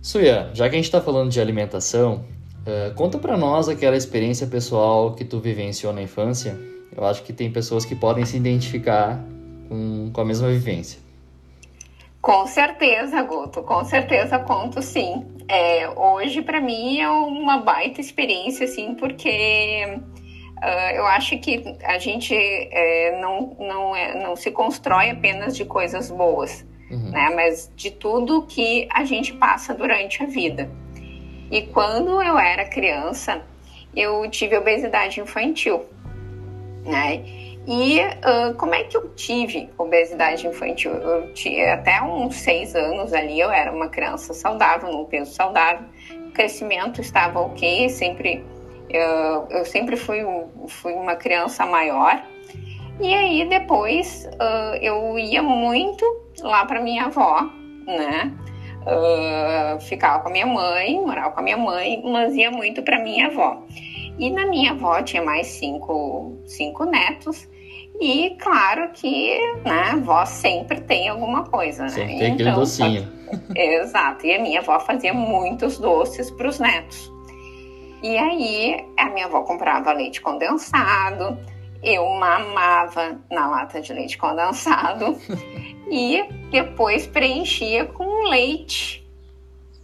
Suya, 0.00 0.50
já 0.52 0.68
que 0.68 0.74
a 0.74 0.78
gente 0.78 0.86
está 0.86 1.00
falando 1.00 1.30
de 1.30 1.40
alimentação, 1.40 2.24
uh, 2.66 2.94
conta 2.94 3.18
para 3.18 3.36
nós 3.36 3.68
aquela 3.68 3.96
experiência 3.96 4.46
pessoal 4.46 5.14
que 5.14 5.24
tu 5.24 5.38
vivenciou 5.38 5.92
na 5.92 6.02
infância. 6.02 6.58
Eu 6.94 7.04
acho 7.04 7.22
que 7.22 7.32
tem 7.32 7.50
pessoas 7.50 7.84
que 7.84 7.94
podem 7.94 8.24
se 8.24 8.36
identificar 8.36 9.24
com, 9.68 10.10
com 10.12 10.20
a 10.20 10.24
mesma 10.24 10.48
vivência. 10.48 10.98
Com 12.22 12.46
certeza, 12.46 13.20
Guto, 13.22 13.64
com 13.64 13.84
certeza 13.84 14.38
conto 14.38 14.80
sim. 14.80 15.26
É, 15.48 15.88
hoje, 15.90 16.40
para 16.40 16.60
mim, 16.60 17.00
é 17.00 17.10
uma 17.10 17.58
baita 17.58 18.00
experiência, 18.00 18.64
assim, 18.64 18.94
porque 18.94 19.98
uh, 20.62 20.94
eu 20.94 21.04
acho 21.04 21.36
que 21.40 21.76
a 21.82 21.98
gente 21.98 22.32
é, 22.32 23.20
não, 23.20 23.56
não, 23.58 23.96
é, 23.96 24.22
não 24.22 24.36
se 24.36 24.52
constrói 24.52 25.10
apenas 25.10 25.56
de 25.56 25.64
coisas 25.64 26.12
boas, 26.12 26.64
uhum. 26.88 27.10
né? 27.10 27.32
Mas 27.34 27.68
de 27.74 27.90
tudo 27.90 28.46
que 28.46 28.88
a 28.92 29.02
gente 29.02 29.32
passa 29.32 29.74
durante 29.74 30.22
a 30.22 30.26
vida. 30.26 30.70
E 31.50 31.62
quando 31.62 32.22
eu 32.22 32.38
era 32.38 32.64
criança, 32.64 33.42
eu 33.96 34.30
tive 34.30 34.56
obesidade 34.56 35.20
infantil, 35.20 35.84
né? 36.84 37.41
E 37.66 38.00
uh, 38.00 38.54
como 38.56 38.74
é 38.74 38.82
que 38.82 38.96
eu 38.96 39.08
tive 39.14 39.70
obesidade 39.78 40.46
infantil? 40.46 40.92
Eu 40.92 41.32
tinha 41.32 41.74
até 41.74 42.02
uns 42.02 42.34
seis 42.36 42.74
anos 42.74 43.12
ali, 43.12 43.38
eu 43.38 43.50
era 43.50 43.70
uma 43.72 43.88
criança 43.88 44.34
saudável, 44.34 44.90
num 44.90 45.04
peso 45.04 45.32
saudável, 45.32 45.86
o 46.26 46.32
crescimento 46.32 47.00
estava 47.00 47.40
ok, 47.40 47.88
sempre, 47.88 48.44
uh, 48.88 49.46
eu 49.50 49.64
sempre 49.64 49.96
fui, 49.96 50.24
fui 50.66 50.92
uma 50.92 51.14
criança 51.14 51.64
maior. 51.64 52.20
E 53.00 53.14
aí 53.14 53.48
depois 53.48 54.28
uh, 54.34 54.76
eu 54.80 55.16
ia 55.18 55.42
muito 55.42 56.04
lá 56.40 56.64
para 56.64 56.80
minha 56.80 57.04
avó, 57.04 57.48
né? 57.86 58.32
Uh, 58.82 59.80
ficava 59.80 60.20
com 60.20 60.28
a 60.28 60.32
minha 60.32 60.46
mãe, 60.46 61.00
morava 61.00 61.30
com 61.30 61.38
a 61.38 61.42
minha 61.42 61.56
mãe, 61.56 62.02
mas 62.04 62.34
ia 62.34 62.50
muito 62.50 62.82
para 62.82 62.98
minha 62.98 63.28
avó. 63.28 63.62
E 64.18 64.30
na 64.30 64.46
minha 64.46 64.72
avó 64.72 65.02
tinha 65.02 65.22
mais 65.22 65.46
cinco, 65.46 66.36
cinco 66.46 66.84
netos. 66.84 67.48
E 68.00 68.36
claro 68.40 68.90
que, 68.92 69.38
né, 69.64 69.90
a 69.90 69.92
avó 69.92 70.24
sempre 70.24 70.80
tem 70.80 71.08
alguma 71.08 71.44
coisa, 71.44 71.84
né? 71.84 71.88
Sempre 71.90 72.18
tem 72.18 72.32
aquele 72.32 72.48
então, 72.48 72.60
docinho. 72.60 73.08
Exato. 73.54 74.26
E 74.26 74.34
a 74.34 74.42
minha 74.42 74.60
avó 74.60 74.78
fazia 74.80 75.14
muitos 75.14 75.78
doces 75.78 76.30
para 76.30 76.48
os 76.48 76.58
netos. 76.58 77.12
E 78.02 78.16
aí 78.16 78.84
a 78.96 79.08
minha 79.10 79.26
avó 79.26 79.42
comprava 79.42 79.92
leite 79.92 80.20
condensado, 80.20 81.38
eu 81.82 82.08
mamava 82.08 83.18
na 83.30 83.48
lata 83.48 83.80
de 83.80 83.92
leite 83.92 84.18
condensado 84.18 85.16
e 85.90 86.22
depois 86.50 87.06
preenchia 87.06 87.84
com 87.84 88.28
leite, 88.28 89.01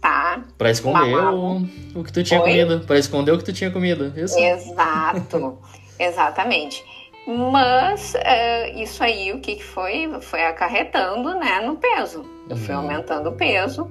tá? 0.01 0.43
Para 0.57 0.71
esconder 0.71 1.15
o, 1.15 1.61
o, 1.95 2.03
que 2.03 2.11
tu 2.11 2.23
tinha 2.23 2.41
Oi? 2.41 2.49
comido, 2.49 2.85
para 2.85 2.97
esconder 2.97 3.31
o 3.31 3.37
que 3.37 3.43
tu 3.43 3.53
tinha 3.53 3.71
comido, 3.71 4.13
isso? 4.17 4.37
Exato, 4.39 5.57
exatamente. 5.99 6.83
Mas 7.27 8.15
é, 8.15 8.71
isso 8.81 9.03
aí, 9.03 9.31
o 9.31 9.39
que, 9.39 9.55
que 9.55 9.63
foi? 9.63 10.09
Foi 10.21 10.43
acarretando 10.43 11.35
né, 11.35 11.59
no 11.59 11.75
peso. 11.75 12.25
Eu 12.49 12.57
fui 12.57 12.73
uhum. 12.73 12.81
aumentando 12.81 13.29
o 13.29 13.33
peso 13.33 13.89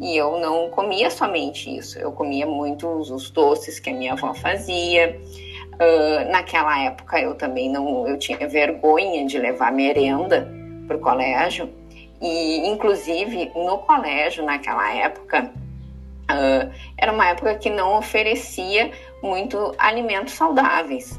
e 0.00 0.16
eu 0.16 0.38
não 0.40 0.70
comia 0.70 1.10
somente 1.10 1.74
isso. 1.76 1.98
Eu 1.98 2.12
comia 2.12 2.46
muito 2.46 2.88
os 2.88 3.30
doces 3.30 3.78
que 3.78 3.90
a 3.90 3.94
minha 3.94 4.12
avó 4.12 4.32
fazia. 4.32 5.20
Uh, 5.74 6.30
naquela 6.32 6.82
época 6.82 7.20
eu 7.20 7.34
também 7.34 7.70
não, 7.70 8.08
eu 8.08 8.18
tinha 8.18 8.48
vergonha 8.48 9.26
de 9.26 9.38
levar 9.38 9.70
merenda 9.70 10.50
para 10.86 10.96
o 10.96 11.00
colégio. 11.00 11.68
E, 12.20 12.68
inclusive, 12.68 13.52
no 13.54 13.78
colégio, 13.78 14.44
naquela 14.44 14.92
época, 14.94 15.52
uh, 16.30 16.72
era 16.96 17.12
uma 17.12 17.28
época 17.28 17.54
que 17.54 17.70
não 17.70 17.96
oferecia 17.98 18.90
muito 19.22 19.72
alimentos 19.78 20.34
saudáveis, 20.34 21.18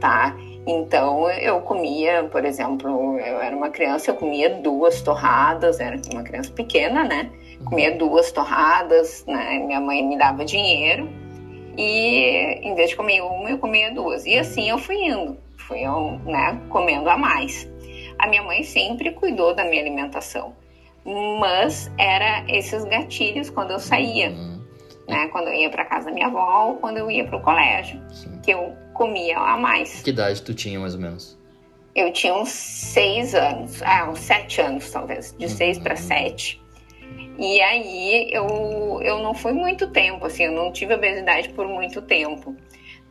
tá? 0.00 0.34
Então 0.66 1.30
eu 1.30 1.60
comia, 1.62 2.24
por 2.24 2.44
exemplo, 2.44 3.18
eu 3.18 3.40
era 3.40 3.56
uma 3.56 3.70
criança, 3.70 4.10
eu 4.10 4.14
comia 4.14 4.50
duas 4.50 5.00
torradas, 5.00 5.80
era 5.80 5.96
uma 6.12 6.22
criança 6.22 6.52
pequena, 6.52 7.04
né? 7.04 7.30
Comia 7.64 7.96
duas 7.96 8.30
torradas, 8.30 9.24
né? 9.26 9.58
Minha 9.66 9.80
mãe 9.80 10.06
me 10.06 10.18
dava 10.18 10.44
dinheiro 10.44 11.08
e 11.76 12.60
em 12.62 12.74
vez 12.74 12.90
de 12.90 12.96
comer 12.96 13.22
uma, 13.22 13.50
eu 13.50 13.58
comia 13.58 13.92
duas. 13.92 14.26
E 14.26 14.38
assim 14.38 14.68
eu 14.68 14.78
fui 14.78 14.96
indo, 14.96 15.36
fui 15.56 15.80
né, 16.26 16.60
comendo 16.68 17.08
a 17.08 17.16
mais. 17.16 17.68
A 18.20 18.26
minha 18.26 18.42
mãe 18.42 18.62
sempre 18.62 19.12
cuidou 19.12 19.54
da 19.54 19.64
minha 19.64 19.80
alimentação, 19.80 20.54
mas 21.40 21.90
era 21.96 22.44
esses 22.48 22.84
gatilhos 22.84 23.48
quando 23.48 23.70
eu 23.70 23.80
saía. 23.80 24.28
Uhum. 24.28 24.60
Né, 25.08 25.26
quando 25.28 25.48
eu 25.48 25.54
ia 25.54 25.70
para 25.70 25.84
casa 25.86 26.06
da 26.06 26.12
minha 26.12 26.26
avó 26.26 26.68
ou 26.68 26.76
quando 26.76 26.98
eu 26.98 27.10
ia 27.10 27.24
para 27.24 27.36
o 27.36 27.40
colégio, 27.40 28.00
Sim. 28.10 28.38
que 28.44 28.52
eu 28.52 28.76
comia 28.92 29.38
a 29.38 29.56
mais. 29.56 30.02
Que 30.02 30.10
idade 30.10 30.40
tu 30.42 30.54
tinha, 30.54 30.78
mais 30.78 30.94
ou 30.94 31.00
menos? 31.00 31.36
Eu 31.96 32.12
tinha 32.12 32.32
uns 32.32 32.50
seis 32.50 33.34
anos, 33.34 33.82
ah, 33.82 34.08
uns 34.08 34.20
sete 34.20 34.60
anos, 34.60 34.88
talvez, 34.88 35.34
de 35.36 35.46
uhum. 35.46 35.50
seis 35.50 35.78
para 35.78 35.96
sete. 35.96 36.62
E 37.38 37.60
aí 37.60 38.30
eu, 38.30 39.00
eu 39.02 39.18
não 39.20 39.32
fui 39.34 39.52
muito 39.52 39.88
tempo, 39.88 40.26
assim, 40.26 40.44
eu 40.44 40.52
não 40.52 40.70
tive 40.70 40.94
obesidade 40.94 41.48
por 41.48 41.66
muito 41.66 42.02
tempo, 42.02 42.54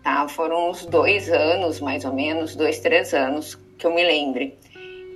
tá? 0.04 0.28
Foram 0.28 0.70
uns 0.70 0.86
dois 0.86 1.30
anos, 1.30 1.82
mais 1.82 2.06
ou 2.06 2.13
menos, 2.13 2.56
dois, 2.56 2.80
três 2.80 3.13
anos, 3.13 3.56
que 3.78 3.86
eu 3.86 3.94
me 3.94 4.04
lembre. 4.04 4.58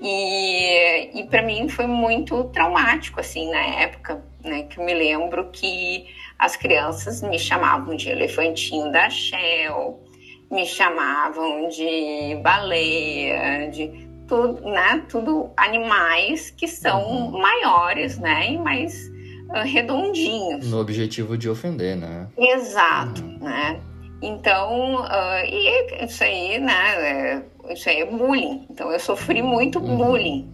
E, 0.03 1.21
e 1.21 1.23
para 1.27 1.41
mim 1.41 1.69
foi 1.69 1.87
muito 1.87 2.43
traumático, 2.45 3.21
assim, 3.21 3.49
na 3.49 3.61
época, 3.61 4.21
né? 4.43 4.63
Que 4.63 4.77
eu 4.77 4.83
me 4.83 4.93
lembro 4.93 5.49
que 5.49 6.05
as 6.37 6.57
crianças 6.57 7.21
me 7.21 7.39
chamavam 7.39 7.95
de 7.95 8.09
elefantinho 8.09 8.91
da 8.91 9.09
Shell, 9.09 10.03
me 10.51 10.65
chamavam 10.65 11.69
de 11.69 12.37
baleia, 12.43 13.69
de 13.69 14.09
tudo, 14.27 14.61
né? 14.69 15.01
Tudo 15.07 15.49
animais 15.55 16.51
que 16.51 16.67
são 16.67 17.01
uhum. 17.01 17.39
maiores, 17.39 18.19
né? 18.19 18.51
E 18.51 18.57
mais 18.57 19.09
uh, 19.51 19.63
redondinhos. 19.63 20.69
No 20.69 20.81
objetivo 20.81 21.37
de 21.37 21.49
ofender, 21.49 21.95
né? 21.95 22.27
Exato, 22.37 23.23
uhum. 23.23 23.37
né? 23.39 23.79
Então, 24.21 25.01
uh, 25.01 25.45
e 25.45 26.03
isso 26.05 26.23
aí, 26.23 26.59
né? 26.59 27.43
Isso 27.69 27.89
é 27.89 28.05
bullying. 28.05 28.65
Então, 28.69 28.91
eu 28.91 28.99
sofri 28.99 29.41
muito 29.41 29.79
uhum. 29.79 29.97
bullying. 29.97 30.53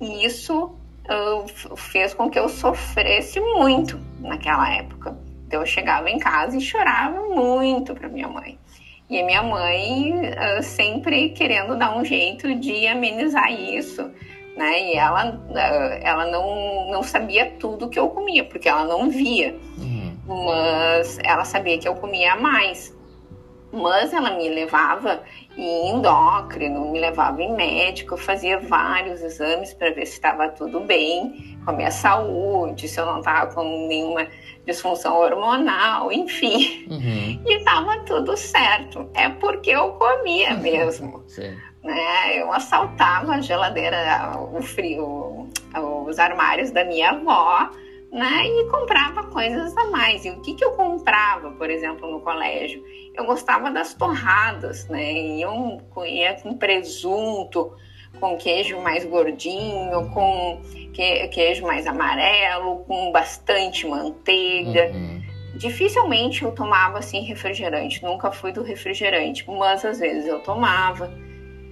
E 0.00 0.24
isso 0.24 0.64
uh, 0.64 1.76
fez 1.76 2.14
com 2.14 2.28
que 2.28 2.38
eu 2.38 2.48
sofresse 2.48 3.40
muito 3.40 3.98
naquela 4.20 4.72
época. 4.72 5.16
Então, 5.46 5.60
eu 5.60 5.66
chegava 5.66 6.10
em 6.10 6.18
casa 6.18 6.56
e 6.56 6.60
chorava 6.60 7.20
muito 7.34 7.94
para 7.94 8.08
minha 8.08 8.28
mãe. 8.28 8.58
E 9.08 9.20
a 9.20 9.24
minha 9.24 9.42
mãe 9.42 10.12
uh, 10.12 10.62
sempre 10.62 11.30
querendo 11.30 11.76
dar 11.76 11.96
um 11.96 12.04
jeito 12.04 12.54
de 12.54 12.86
amenizar 12.86 13.52
isso. 13.52 14.10
Né? 14.56 14.92
E 14.92 14.94
ela, 14.94 15.40
ela 16.02 16.26
não, 16.26 16.90
não 16.90 17.02
sabia 17.02 17.50
tudo 17.58 17.88
que 17.88 17.98
eu 17.98 18.08
comia, 18.10 18.44
porque 18.44 18.68
ela 18.68 18.84
não 18.84 19.08
via. 19.08 19.56
Uhum. 19.78 20.44
Mas 20.44 21.18
ela 21.24 21.44
sabia 21.44 21.78
que 21.78 21.88
eu 21.88 21.94
comia 21.94 22.36
mais 22.36 22.94
mas 23.72 24.12
ela 24.12 24.30
me 24.30 24.48
levava 24.48 25.22
em 25.60 25.90
endócrino, 25.90 26.90
me 26.90 26.98
levava 26.98 27.42
em 27.42 27.54
médico, 27.54 28.14
eu 28.14 28.18
fazia 28.18 28.58
vários 28.58 29.22
exames 29.22 29.74
para 29.74 29.90
ver 29.90 30.06
se 30.06 30.14
estava 30.14 30.48
tudo 30.48 30.80
bem 30.80 31.58
com 31.64 31.70
a 31.70 31.74
minha 31.74 31.90
saúde, 31.90 32.88
se 32.88 32.98
eu 32.98 33.06
não 33.06 33.18
estava 33.18 33.52
com 33.52 33.86
nenhuma 33.86 34.26
disfunção 34.64 35.16
hormonal, 35.16 36.10
enfim. 36.12 36.86
Uhum. 36.90 37.42
E 37.46 37.58
estava 37.58 37.98
tudo 38.00 38.36
certo. 38.36 39.08
É 39.14 39.28
porque 39.28 39.70
eu 39.70 39.92
comia 39.92 40.54
mesmo. 40.58 41.22
Sim. 41.26 41.56
Né? 41.82 42.40
Eu 42.40 42.52
assaltava 42.52 43.32
a 43.32 43.40
geladeira, 43.40 44.38
o 44.52 44.62
frio, 44.62 45.48
os 46.06 46.18
armários 46.18 46.70
da 46.70 46.84
minha 46.84 47.10
avó 47.10 47.70
né? 48.12 48.46
E 48.46 48.68
comprava 48.68 49.24
coisas 49.24 49.76
a 49.76 49.86
mais. 49.86 50.24
E 50.24 50.30
o 50.30 50.40
que, 50.40 50.54
que 50.54 50.64
eu 50.64 50.72
comprava, 50.72 51.50
por 51.52 51.70
exemplo, 51.70 52.10
no 52.10 52.20
colégio? 52.20 52.82
Eu 53.14 53.24
gostava 53.24 53.70
das 53.70 53.94
torradas, 53.94 54.88
né? 54.88 55.12
E 55.12 55.42
eu 55.42 55.80
ia 56.06 56.34
com 56.34 56.56
presunto, 56.56 57.72
com 58.18 58.36
queijo 58.36 58.80
mais 58.80 59.04
gordinho, 59.04 60.10
com 60.10 60.60
queijo 61.30 61.64
mais 61.66 61.86
amarelo, 61.86 62.84
com 62.86 63.12
bastante 63.12 63.86
manteiga. 63.86 64.90
Uhum. 64.92 65.22
Dificilmente 65.54 66.42
eu 66.42 66.52
tomava 66.52 66.98
assim 66.98 67.20
refrigerante, 67.20 68.02
nunca 68.02 68.32
fui 68.32 68.50
do 68.50 68.62
refrigerante, 68.62 69.44
mas 69.48 69.84
às 69.84 69.98
vezes 70.00 70.26
eu 70.26 70.40
tomava. 70.40 71.12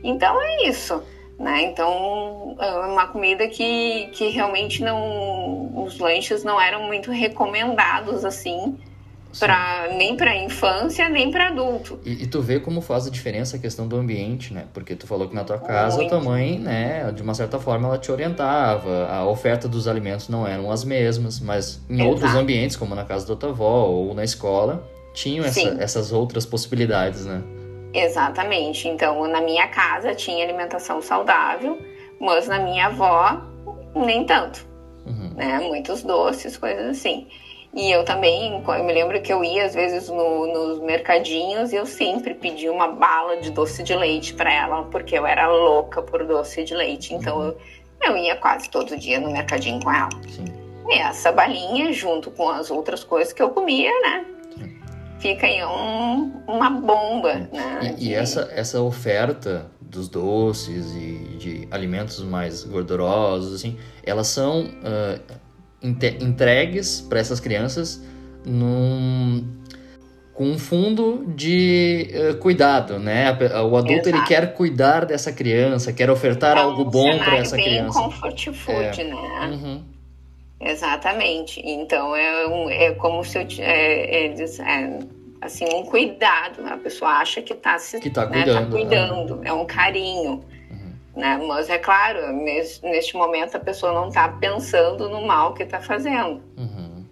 Então 0.04 0.40
é 0.40 0.68
isso. 0.68 1.02
Né? 1.38 1.62
Então, 1.62 2.57
é 2.59 2.71
uma 2.87 3.07
comida 3.07 3.47
que, 3.47 4.09
que 4.12 4.28
realmente 4.30 4.83
não. 4.83 5.85
Os 5.85 5.99
lanches 5.99 6.42
não 6.42 6.61
eram 6.61 6.83
muito 6.83 7.12
recomendados 7.12 8.25
assim, 8.25 8.76
pra, 9.38 9.87
nem 9.97 10.16
para 10.16 10.37
infância, 10.37 11.09
nem 11.09 11.30
para 11.30 11.49
adulto. 11.49 12.00
E, 12.04 12.25
e, 12.25 12.26
tu 12.26 12.42
vê 12.42 12.59
como 12.59 12.80
faz 12.80 13.07
a 13.07 13.11
diferença 13.11 13.57
a 13.57 13.61
questão 13.61 13.87
do 13.87 13.97
ambiente, 13.97 14.52
né? 14.52 14.64
Porque 14.75 14.97
tu 14.97 15.07
falou 15.07 15.28
que 15.28 15.35
na 15.35 15.45
tua 15.45 15.59
casa 15.59 15.99
Muito. 15.99 16.09
tua 16.09 16.21
mãe, 16.21 16.59
né, 16.59 17.12
de 17.12 17.23
uma 17.23 17.35
certa 17.35 17.61
forma, 17.61 17.87
ela 17.87 17.99
te 17.99 18.11
orientava, 18.11 19.07
a 19.07 19.25
oferta 19.25 19.68
dos 19.68 19.87
alimentos 19.87 20.28
não 20.28 20.45
eram 20.45 20.73
as 20.73 20.83
mesmas, 20.83 21.38
mas 21.38 21.80
em 21.88 21.95
Exato. 21.95 22.09
outros 22.11 22.35
ambientes, 22.35 22.75
como 22.75 22.97
na 22.97 23.04
casa 23.04 23.28
da 23.28 23.37
tua 23.37 23.50
avó 23.50 23.87
ou 23.87 24.12
na 24.12 24.25
escola, 24.25 24.85
tinham 25.14 25.45
essa, 25.45 25.76
essas 25.78 26.11
outras 26.11 26.45
possibilidades, 26.45 27.25
né? 27.25 27.42
Exatamente. 27.92 28.88
Então, 28.88 29.26
na 29.26 29.40
minha 29.40 29.66
casa 29.68 30.14
tinha 30.14 30.45
alimentação 30.45 31.00
saudável, 31.00 31.78
mas 32.21 32.47
na 32.47 32.59
minha 32.59 32.87
avó, 32.87 33.40
nem 33.95 34.25
tanto. 34.25 34.66
Uhum. 35.07 35.33
Né? 35.35 35.59
Muitos 35.61 36.02
doces, 36.02 36.57
coisas 36.57 36.87
assim. 36.87 37.26
E 37.75 37.90
eu 37.90 38.04
também, 38.04 38.62
eu 38.66 38.85
me 38.85 38.92
lembro 38.92 39.21
que 39.21 39.32
eu 39.32 39.45
ia 39.45 39.65
às 39.67 39.75
vezes 39.75 40.08
no, 40.08 40.47
nos 40.47 40.80
mercadinhos 40.80 41.73
e 41.73 41.76
eu 41.76 41.84
sempre 41.84 42.34
pedia 42.34 42.73
uma 42.73 42.89
bala 42.89 43.36
de 43.36 43.50
doce 43.50 43.82
de 43.82 43.95
leite 43.95 44.34
para 44.34 44.52
ela, 44.52 44.84
porque 44.84 45.19
eu 45.19 45.26
era 45.26 45.47
louca 45.49 46.02
por 46.02 46.25
doce 46.25 46.65
de 46.65 46.75
leite. 46.75 47.15
Então 47.15 47.39
uhum. 47.39 47.54
eu, 48.02 48.10
eu 48.10 48.17
ia 48.17 48.36
quase 48.36 48.71
todo 48.71 48.97
dia 48.97 49.21
no 49.21 49.30
mercadinho 49.30 49.80
com 49.82 49.93
ela. 49.93 50.08
Sim. 50.28 50.47
E 50.89 50.95
essa 50.95 51.30
balinha, 51.30 51.93
junto 51.93 52.30
com 52.30 52.49
as 52.49 52.71
outras 52.71 53.04
coisas 53.04 53.32
que 53.32 53.43
eu 53.43 53.50
comia, 53.50 53.93
né? 54.00 54.25
Fica 55.19 55.47
aí 55.47 55.65
um, 55.65 56.43
uma 56.47 56.71
bomba. 56.71 57.35
Né? 57.35 57.97
E, 57.99 58.09
e, 58.09 58.15
essa, 58.15 58.50
essa 58.54 58.81
oferta 58.81 59.71
dos 59.81 60.09
doces 60.09 60.95
e 60.95 61.37
de 61.39 61.69
alimentos 61.71 62.23
mais 62.23 62.65
gordurosos, 62.65 63.54
assim, 63.54 63.76
elas 64.04 64.28
são 64.28 64.65
uh, 64.65 65.21
entregues 66.21 67.00
para 67.00 67.19
essas 67.19 67.41
crianças 67.41 68.02
num, 68.45 69.47
com 70.35 70.50
um 70.50 70.59
fundo 70.59 71.25
de 71.35 72.11
uh, 72.15 72.37
cuidado, 72.37 72.99
né? 72.99 73.31
O 73.71 73.76
adulto 73.76 73.93
Exato. 73.93 74.09
ele 74.09 74.23
quer 74.23 74.54
cuidar 74.54 75.04
dessa 75.04 75.33
criança, 75.33 75.93
quer 75.93 76.11
ofertar 76.11 76.57
é 76.57 76.61
um 76.61 76.71
algo 76.71 76.85
bom 76.85 77.19
para 77.19 77.39
essa 77.39 77.57
bem 77.57 77.65
criança. 77.65 77.99
Comfort 77.99 78.52
food, 78.52 79.00
é. 79.00 79.04
né? 79.04 79.50
Uhum. 79.50 79.98
Exatamente. 80.60 81.60
Então 81.64 82.14
é, 82.14 82.47
um, 82.47 82.71
é 82.71 82.92
como 82.92 83.25
se 83.25 83.38
eu 83.38 83.47
é, 83.60 84.25
eles 84.25 84.58
é, 84.58 84.99
assim 85.40 85.64
um 85.73 85.84
cuidado. 85.84 86.66
A 86.66 86.76
pessoa 86.76 87.12
acha 87.12 87.40
que 87.40 87.52
está 87.52 87.78
se 87.78 88.00
que 88.00 88.10
tá 88.10 88.26
né, 88.26 88.42
cuidando, 88.42 88.64
tá 88.64 88.71
cuidando. 88.71 89.36
Né? 89.36 89.49
é 89.49 89.52
um 89.52 89.64
carinho. 89.64 90.44
Uhum. 90.71 90.92
Né? 91.16 91.40
Mas 91.47 91.71
é 91.71 91.78
claro, 91.78 92.32
nesse, 92.32 92.82
neste 92.82 93.16
momento 93.16 93.56
a 93.56 93.60
pessoa 93.60 93.92
não 93.92 94.08
está 94.08 94.28
pensando 94.28 95.08
no 95.08 95.25
mal 95.26 95.54
que 95.54 95.62
está 95.62 95.80
fazendo. 95.80 96.42
Uhum. 96.56 97.04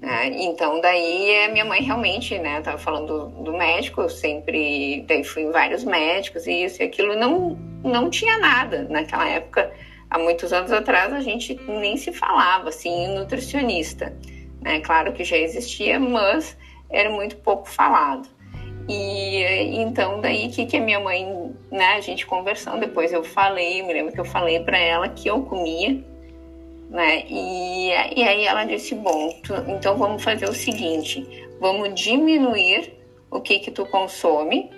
Né? 0.00 0.28
Então 0.42 0.80
daí 0.80 1.44
a 1.44 1.52
minha 1.52 1.64
mãe 1.64 1.82
realmente, 1.82 2.36
né, 2.38 2.58
estava 2.58 2.78
falando 2.78 3.28
do, 3.28 3.44
do, 3.44 3.52
médico, 3.52 4.00
eu 4.00 4.08
sempre 4.08 5.04
daí 5.06 5.22
fui 5.22 5.42
em 5.42 5.50
vários 5.52 5.84
médicos 5.84 6.46
e 6.46 6.64
isso 6.64 6.82
e 6.82 6.86
aquilo 6.86 7.14
não 7.14 7.56
não 7.84 8.10
tinha 8.10 8.38
nada 8.38 8.86
naquela 8.90 9.28
época 9.28 9.70
há 10.10 10.18
muitos 10.18 10.52
anos 10.52 10.72
atrás 10.72 11.12
a 11.12 11.20
gente 11.20 11.58
nem 11.68 11.96
se 11.96 12.12
falava 12.12 12.68
assim 12.68 12.90
em 12.90 13.14
nutricionista. 13.14 14.16
Né? 14.60 14.80
Claro 14.80 15.12
que 15.12 15.24
já 15.24 15.36
existia, 15.36 15.98
mas 15.98 16.56
era 16.90 17.10
muito 17.10 17.36
pouco 17.36 17.68
falado. 17.68 18.28
E 18.88 19.44
então 19.76 20.20
daí 20.20 20.48
que 20.48 20.66
que 20.66 20.76
a 20.76 20.80
minha 20.80 20.98
mãe, 20.98 21.54
né, 21.70 21.94
a 21.94 22.00
gente 22.00 22.26
conversando, 22.26 22.80
depois 22.80 23.12
eu 23.12 23.22
falei, 23.22 23.82
me 23.82 23.92
lembro 23.92 24.12
que 24.12 24.20
eu 24.20 24.24
falei 24.24 24.60
para 24.60 24.78
ela 24.78 25.08
que 25.08 25.28
eu 25.28 25.42
comia, 25.42 26.02
né? 26.90 27.24
E, 27.28 27.90
e 28.16 28.22
aí 28.24 28.44
ela 28.44 28.64
disse, 28.64 28.96
bom, 28.96 29.32
tu, 29.44 29.54
então 29.68 29.96
vamos 29.96 30.24
fazer 30.24 30.48
o 30.48 30.52
seguinte, 30.52 31.24
vamos 31.60 31.94
diminuir 31.94 32.92
o 33.30 33.40
que 33.40 33.60
que 33.60 33.70
tu 33.70 33.86
consome, 33.86 34.70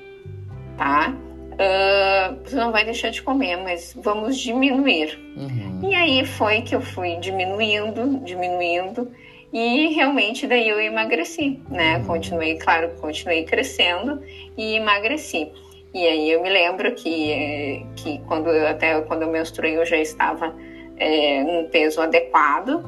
tá? 0.76 1.16
Uh, 1.52 2.38
você 2.44 2.56
não 2.56 2.72
vai 2.72 2.84
deixar 2.84 3.10
de 3.10 3.22
comer, 3.22 3.56
mas 3.56 3.94
vamos 3.96 4.38
diminuir. 4.38 5.18
Uhum. 5.36 5.90
E 5.90 5.94
aí 5.94 6.24
foi 6.24 6.62
que 6.62 6.74
eu 6.74 6.80
fui 6.80 7.16
diminuindo, 7.16 8.20
diminuindo, 8.24 9.10
e 9.52 9.88
realmente 9.88 10.46
daí 10.46 10.68
eu 10.68 10.80
emagreci, 10.80 11.60
né? 11.68 11.98
Uhum. 11.98 12.04
Continuei, 12.04 12.56
claro, 12.56 12.90
continuei 13.00 13.44
crescendo 13.44 14.22
e 14.56 14.76
emagreci. 14.76 15.50
E 15.92 16.06
aí 16.06 16.30
eu 16.30 16.42
me 16.42 16.48
lembro 16.48 16.94
que, 16.94 17.84
que 17.96 18.18
quando 18.26 18.48
eu, 18.48 18.66
até 18.66 18.98
quando 19.02 19.22
eu 19.22 19.30
menstruei 19.30 19.76
eu 19.76 19.84
já 19.84 19.98
estava 19.98 20.54
é, 20.96 21.42
num 21.42 21.68
peso 21.68 22.00
adequado, 22.00 22.82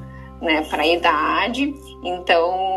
né, 0.44 0.62
para 0.68 0.82
a 0.82 0.86
idade. 0.86 1.74
Então, 2.02 2.74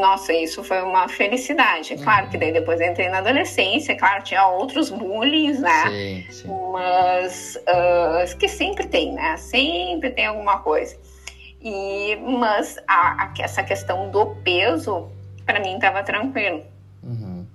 nossa, 0.00 0.32
isso 0.32 0.64
foi 0.64 0.82
uma 0.82 1.08
felicidade. 1.08 1.92
É 1.92 1.96
claro 1.96 2.28
que 2.28 2.38
daí 2.38 2.52
depois 2.52 2.80
entrei 2.80 3.08
na 3.08 3.18
adolescência, 3.18 3.96
claro, 3.96 4.22
tinha 4.24 4.46
outros 4.48 4.90
bullying, 4.90 5.58
né? 5.58 5.84
Sim, 5.88 6.32
sim. 6.32 6.48
Mas 6.72 7.58
uh, 7.68 8.38
que 8.38 8.48
sempre 8.48 8.86
tem, 8.86 9.12
né? 9.12 9.36
Sempre 9.36 10.10
tem 10.10 10.26
alguma 10.26 10.58
coisa. 10.58 10.96
E, 11.60 12.16
mas 12.16 12.78
a, 12.86 13.24
a, 13.24 13.34
essa 13.38 13.62
questão 13.62 14.10
do 14.10 14.26
peso, 14.42 15.08
para 15.46 15.60
mim, 15.60 15.74
estava 15.74 16.02
tranquilo. 16.02 16.62
Uhum. 17.02 17.46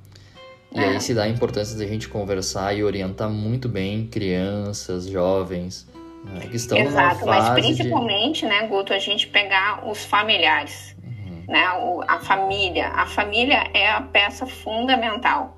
E 0.71 0.79
é. 0.79 0.89
aí 0.89 1.01
se 1.01 1.13
dá 1.13 1.23
a 1.23 1.27
importância 1.27 1.77
da 1.77 1.85
gente 1.85 2.07
conversar 2.07 2.75
e 2.75 2.83
orientar 2.83 3.29
muito 3.29 3.67
bem 3.67 4.05
crianças, 4.05 5.07
jovens, 5.07 5.87
né, 6.23 6.41
que 6.49 6.55
estão 6.55 6.77
Exato, 6.77 7.25
mas 7.25 7.49
principalmente, 7.49 8.41
de... 8.41 8.47
né, 8.47 8.67
Guto, 8.67 8.93
a 8.93 8.99
gente 8.99 9.27
pegar 9.27 9.87
os 9.87 10.03
familiares, 10.05 10.95
uhum. 11.03 11.43
né, 11.47 11.71
o, 11.79 12.01
a 12.07 12.19
família. 12.19 12.87
A 12.89 13.05
família 13.05 13.63
é 13.73 13.89
a 13.89 14.01
peça 14.01 14.45
fundamental. 14.45 15.57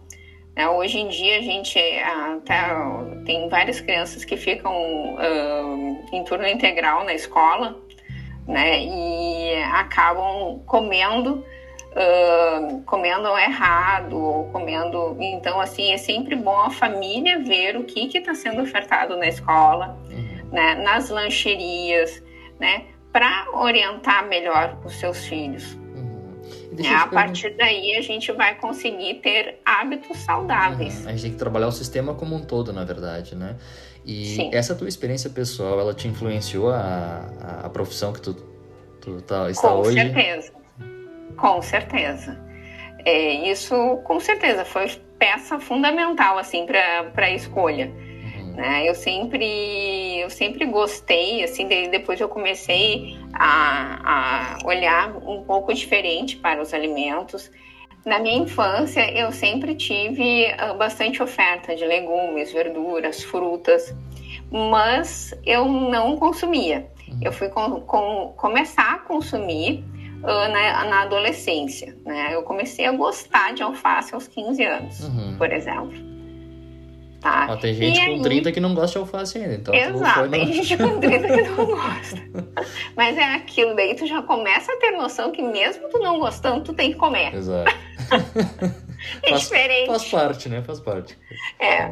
Né? 0.56 0.68
Hoje 0.68 1.00
em 1.00 1.08
dia 1.08 1.38
a 1.38 1.42
gente 1.42 1.80
até 1.80 2.60
tem 3.26 3.48
várias 3.50 3.80
crianças 3.80 4.26
que 4.26 4.38
ficam 4.38 4.74
uh, 5.16 6.06
em 6.12 6.24
turno 6.24 6.48
integral 6.48 7.04
na 7.06 7.14
escola, 7.14 7.78
né, 8.48 8.84
e 8.84 9.54
acabam 9.72 10.60
comendo 10.66 11.46
uh, 11.92 12.82
comendo 12.84 13.38
errado, 13.38 14.18
ou 14.18 14.46
comendo. 14.46 15.18
Então, 15.20 15.60
assim, 15.60 15.92
é 15.92 15.98
sempre 15.98 16.36
bom 16.36 16.60
a 16.60 16.70
família 16.70 17.40
ver 17.40 17.78
o 17.78 17.84
que 17.84 18.18
está 18.18 18.34
sendo 18.34 18.62
ofertado 18.62 19.18
na 19.18 19.28
escola, 19.28 19.98
uhum. 20.10 20.31
Né, 20.52 20.76
nas 20.76 21.10
lancherias, 21.10 22.22
né, 22.60 22.86
para 23.12 23.48
orientar 23.54 24.28
melhor 24.28 24.78
os 24.86 24.94
seus 25.00 25.26
filhos. 25.26 25.78
É, 26.78 26.96
a 26.96 27.06
partir 27.06 27.56
daí 27.58 27.96
a 27.98 28.02
gente 28.02 28.32
vai 28.32 28.56
conseguir 28.56 29.16
ter 29.16 29.60
hábitos 29.66 30.18
saudáveis. 30.20 31.02
Uhum. 31.02 31.10
A 31.10 31.12
gente 31.12 31.22
tem 31.22 31.32
que 31.32 31.38
trabalhar 31.38 31.68
o 31.68 31.72
sistema 31.72 32.14
como 32.16 32.36
um 32.36 32.44
todo, 32.44 32.72
na 32.72 32.86
verdade, 32.86 33.36
né? 33.36 33.58
E 34.06 34.36
Sim. 34.36 34.50
essa 34.54 34.74
tua 34.74 34.88
experiência 34.88 35.30
pessoal, 35.30 35.80
ela 35.80 35.94
te 35.94 36.08
influenciou 36.08 36.72
a, 36.72 37.62
a, 37.64 37.70
profissão 37.70 38.14
que 38.14 38.22
tu, 38.22 38.34
tu 39.00 39.22
tá, 39.22 39.50
está 39.52 39.68
com 39.68 39.76
hoje? 39.76 39.98
Com 39.98 40.14
certeza. 40.14 40.54
Com 41.36 41.62
certeza. 41.62 42.40
É, 43.06 43.52
isso, 43.52 43.76
com 44.04 44.20
certeza, 44.20 44.66
foi 44.66 44.88
peça 45.20 45.60
fundamental, 45.60 46.38
assim, 46.38 46.66
para 46.66 47.26
a 47.26 47.32
escolha. 47.32 47.92
Né? 48.56 48.88
Eu 48.88 48.96
sempre 48.96 50.20
eu 50.20 50.30
sempre 50.30 50.66
gostei, 50.66 51.44
assim, 51.44 51.68
depois 51.68 52.20
eu 52.22 52.30
comecei 52.30 53.18
a, 53.34 54.58
a 54.64 54.68
olhar 54.68 55.16
um 55.18 55.44
pouco 55.44 55.74
diferente 55.74 56.38
para 56.38 56.62
os 56.62 56.74
alimentos. 56.74 57.52
Na 58.06 58.20
minha 58.20 58.38
infância, 58.38 59.12
eu 59.12 59.32
sempre 59.32 59.76
tive 59.76 60.48
ah, 60.58 60.74
bastante 60.74 61.22
oferta 61.22 61.76
de 61.76 61.86
legumes, 61.86 62.52
verduras, 62.52 63.24
frutas, 63.24 63.96
mas 64.52 65.34
eu 65.46 65.66
não 65.66 66.18
consumia. 66.18 66.88
Uhum. 67.08 67.20
Eu 67.22 67.32
fui 67.32 67.50
com, 67.50 67.82
com, 67.82 68.34
começar 68.38 68.94
a 68.94 69.00
consumir 69.00 69.84
uh, 70.24 70.52
na, 70.52 70.86
na, 70.86 71.02
adolescência. 71.04 71.96
Né? 72.06 72.34
Eu 72.34 72.44
comecei 72.44 72.86
a 72.86 72.92
gostar 72.92 73.54
de 73.54 73.62
alface 73.62 74.14
aos 74.16 74.28
15 74.28 74.64
anos, 74.64 75.00
uhum. 75.02 75.36
por 75.38 75.52
exemplo. 75.52 76.11
Tá? 77.22 77.48
Ó, 77.52 77.56
tem 77.56 77.76
gente 77.76 78.00
e 78.00 78.06
com 78.06 78.12
aí... 78.14 78.22
30 78.22 78.52
que 78.52 78.60
não 78.60 78.74
gosta 78.74 78.94
de 78.94 78.98
alface 78.98 79.38
ainda. 79.38 79.54
Então 79.54 79.76
Exato, 79.76 80.28
tem 80.30 80.48
no... 80.48 80.54
gente 80.54 80.76
com 80.76 81.00
30 81.00 81.28
que 81.28 81.42
não 81.44 81.66
gosta. 81.68 82.18
Mas 82.98 83.16
é 83.16 83.36
aquilo, 83.36 83.76
daí 83.76 83.96
tu 83.96 84.08
já 84.08 84.24
começa 84.24 84.74
a 84.74 84.78
ter 84.78 84.92
noção 84.92 85.32
que 85.32 85.44
mesmo 85.44 85.88
tu 85.90 86.00
não 86.00 86.20
gostando, 86.20 86.64
tu 86.64 86.74
tem 86.74 86.92
que 86.92 86.98
comer. 86.98 87.36
Exato. 87.36 87.72
é 89.22 89.30
faz, 89.30 89.42
diferente. 89.42 89.88
Faz 89.88 90.06
parte, 90.10 90.50
né? 90.50 90.64
Faz 90.64 90.80
parte. 90.80 91.16
É. 91.60 91.92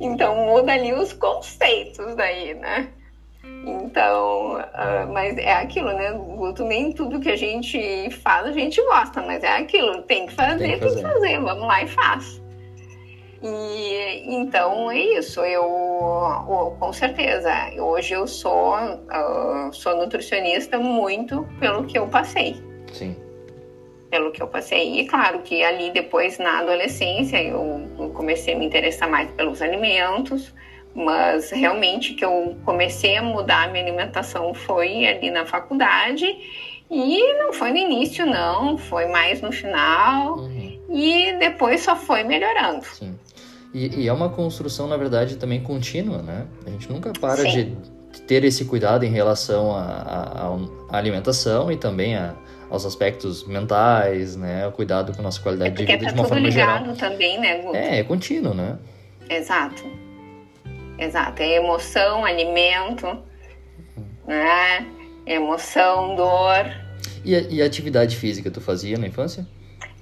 Então 0.00 0.34
muda 0.34 0.72
ali 0.72 0.92
os 0.92 1.12
conceitos 1.12 2.16
daí, 2.16 2.54
né? 2.54 2.88
Então, 3.64 4.56
uh, 4.56 5.12
mas 5.12 5.38
é 5.38 5.52
aquilo, 5.52 5.92
né, 5.92 6.10
Guto? 6.12 6.64
Nem 6.64 6.92
tudo 6.92 7.20
que 7.20 7.30
a 7.30 7.36
gente 7.36 8.10
faz 8.10 8.46
a 8.46 8.52
gente 8.52 8.82
gosta, 8.82 9.22
mas 9.22 9.44
é 9.44 9.58
aquilo, 9.58 10.02
tem 10.02 10.26
que 10.26 10.34
fazer, 10.34 10.58
tem 10.58 10.72
que 10.72 10.78
fazer, 10.80 10.94
tem 10.94 11.04
que 11.04 11.14
fazer. 11.14 11.40
vamos 11.40 11.66
lá 11.66 11.82
e 11.84 11.86
faz. 11.86 12.45
E 13.42 14.34
então 14.34 14.90
é 14.90 14.98
isso. 14.98 15.40
Eu, 15.40 16.76
com 16.78 16.92
certeza, 16.92 17.52
hoje 17.78 18.14
eu 18.14 18.26
sou 18.26 18.74
uh, 18.76 19.72
sou 19.72 19.96
nutricionista 19.96 20.78
muito 20.78 21.46
pelo 21.60 21.84
que 21.84 21.98
eu 21.98 22.06
passei. 22.06 22.56
Sim. 22.92 23.16
Pelo 24.10 24.32
que 24.32 24.42
eu 24.42 24.48
passei. 24.48 25.00
E 25.00 25.06
claro 25.06 25.40
que 25.40 25.62
ali 25.62 25.90
depois 25.90 26.38
na 26.38 26.60
adolescência 26.60 27.42
eu, 27.42 27.82
eu 27.98 28.10
comecei 28.10 28.54
a 28.54 28.58
me 28.58 28.66
interessar 28.66 29.10
mais 29.10 29.30
pelos 29.32 29.60
alimentos, 29.60 30.54
mas 30.94 31.50
realmente 31.50 32.14
que 32.14 32.24
eu 32.24 32.56
comecei 32.64 33.16
a 33.16 33.22
mudar 33.22 33.64
a 33.64 33.68
minha 33.68 33.84
alimentação 33.84 34.54
foi 34.54 35.06
ali 35.06 35.30
na 35.30 35.44
faculdade. 35.44 36.26
E 36.88 37.34
não 37.34 37.52
foi 37.52 37.72
no 37.72 37.78
início, 37.78 38.24
não, 38.24 38.78
foi 38.78 39.06
mais 39.06 39.42
no 39.42 39.50
final. 39.50 40.38
Uhum. 40.38 40.80
E 40.88 41.32
depois 41.34 41.82
só 41.82 41.96
foi 41.96 42.22
melhorando. 42.22 42.84
Sim. 42.84 43.18
E, 43.76 44.04
e, 44.04 44.08
é 44.08 44.12
uma 44.12 44.30
construção, 44.30 44.88
na 44.88 44.96
verdade, 44.96 45.36
também 45.36 45.60
contínua, 45.60 46.22
né? 46.22 46.46
A 46.66 46.70
gente 46.70 46.90
nunca 46.90 47.12
para 47.12 47.44
de 47.44 47.76
ter 48.26 48.42
esse 48.42 48.64
cuidado 48.64 49.04
em 49.04 49.10
relação 49.10 49.76
à 49.76 50.56
alimentação 50.88 51.70
e 51.70 51.76
também 51.76 52.16
a, 52.16 52.34
aos 52.70 52.86
aspectos 52.86 53.46
mentais, 53.46 54.34
né? 54.34 54.66
O 54.66 54.72
cuidado 54.72 55.12
com 55.12 55.20
a 55.20 55.22
nossa 55.22 55.42
qualidade 55.42 55.72
é 55.72 55.74
de 55.74 55.84
vida 55.84 56.06
tá 56.06 56.10
de 56.10 56.18
uma 56.18 56.26
forma 56.26 56.48
ligado 56.48 56.94
geral. 56.94 56.96
também, 56.96 57.38
né, 57.38 57.58
Guto? 57.58 57.76
É, 57.76 57.98
é 57.98 58.02
contínuo, 58.02 58.54
né? 58.54 58.78
Exato. 59.28 59.84
Exato. 60.98 61.42
É 61.42 61.56
emoção, 61.56 62.24
alimento, 62.24 63.06
né? 64.26 64.86
Emoção, 65.26 66.16
dor. 66.16 66.64
E, 67.22 67.56
e 67.56 67.60
atividade 67.60 68.16
física 68.16 68.50
tu 68.50 68.62
fazia 68.62 68.96
na 68.96 69.06
infância? 69.06 69.46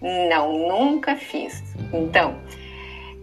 Não, 0.00 0.68
nunca 0.68 1.16
fiz. 1.16 1.74
Uhum. 1.92 2.04
Então, 2.04 2.38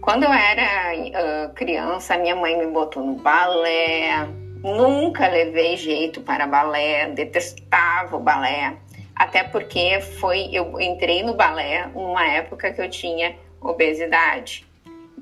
quando 0.02 0.24
eu 0.24 0.32
era 0.32 0.92
uh, 0.94 1.54
criança, 1.54 2.18
minha 2.18 2.34
mãe 2.34 2.58
me 2.58 2.66
botou 2.66 3.04
no 3.04 3.14
balé. 3.14 4.26
Nunca 4.60 5.28
levei 5.28 5.76
jeito 5.76 6.20
para 6.20 6.46
balé, 6.46 7.06
detestava 7.10 8.16
o 8.16 8.20
balé. 8.20 8.76
Até 9.14 9.44
porque 9.44 10.00
foi, 10.00 10.50
eu 10.52 10.80
entrei 10.80 11.22
no 11.22 11.34
balé 11.34 11.86
numa 11.94 12.26
época 12.26 12.72
que 12.72 12.82
eu 12.82 12.90
tinha 12.90 13.36
obesidade 13.60 14.66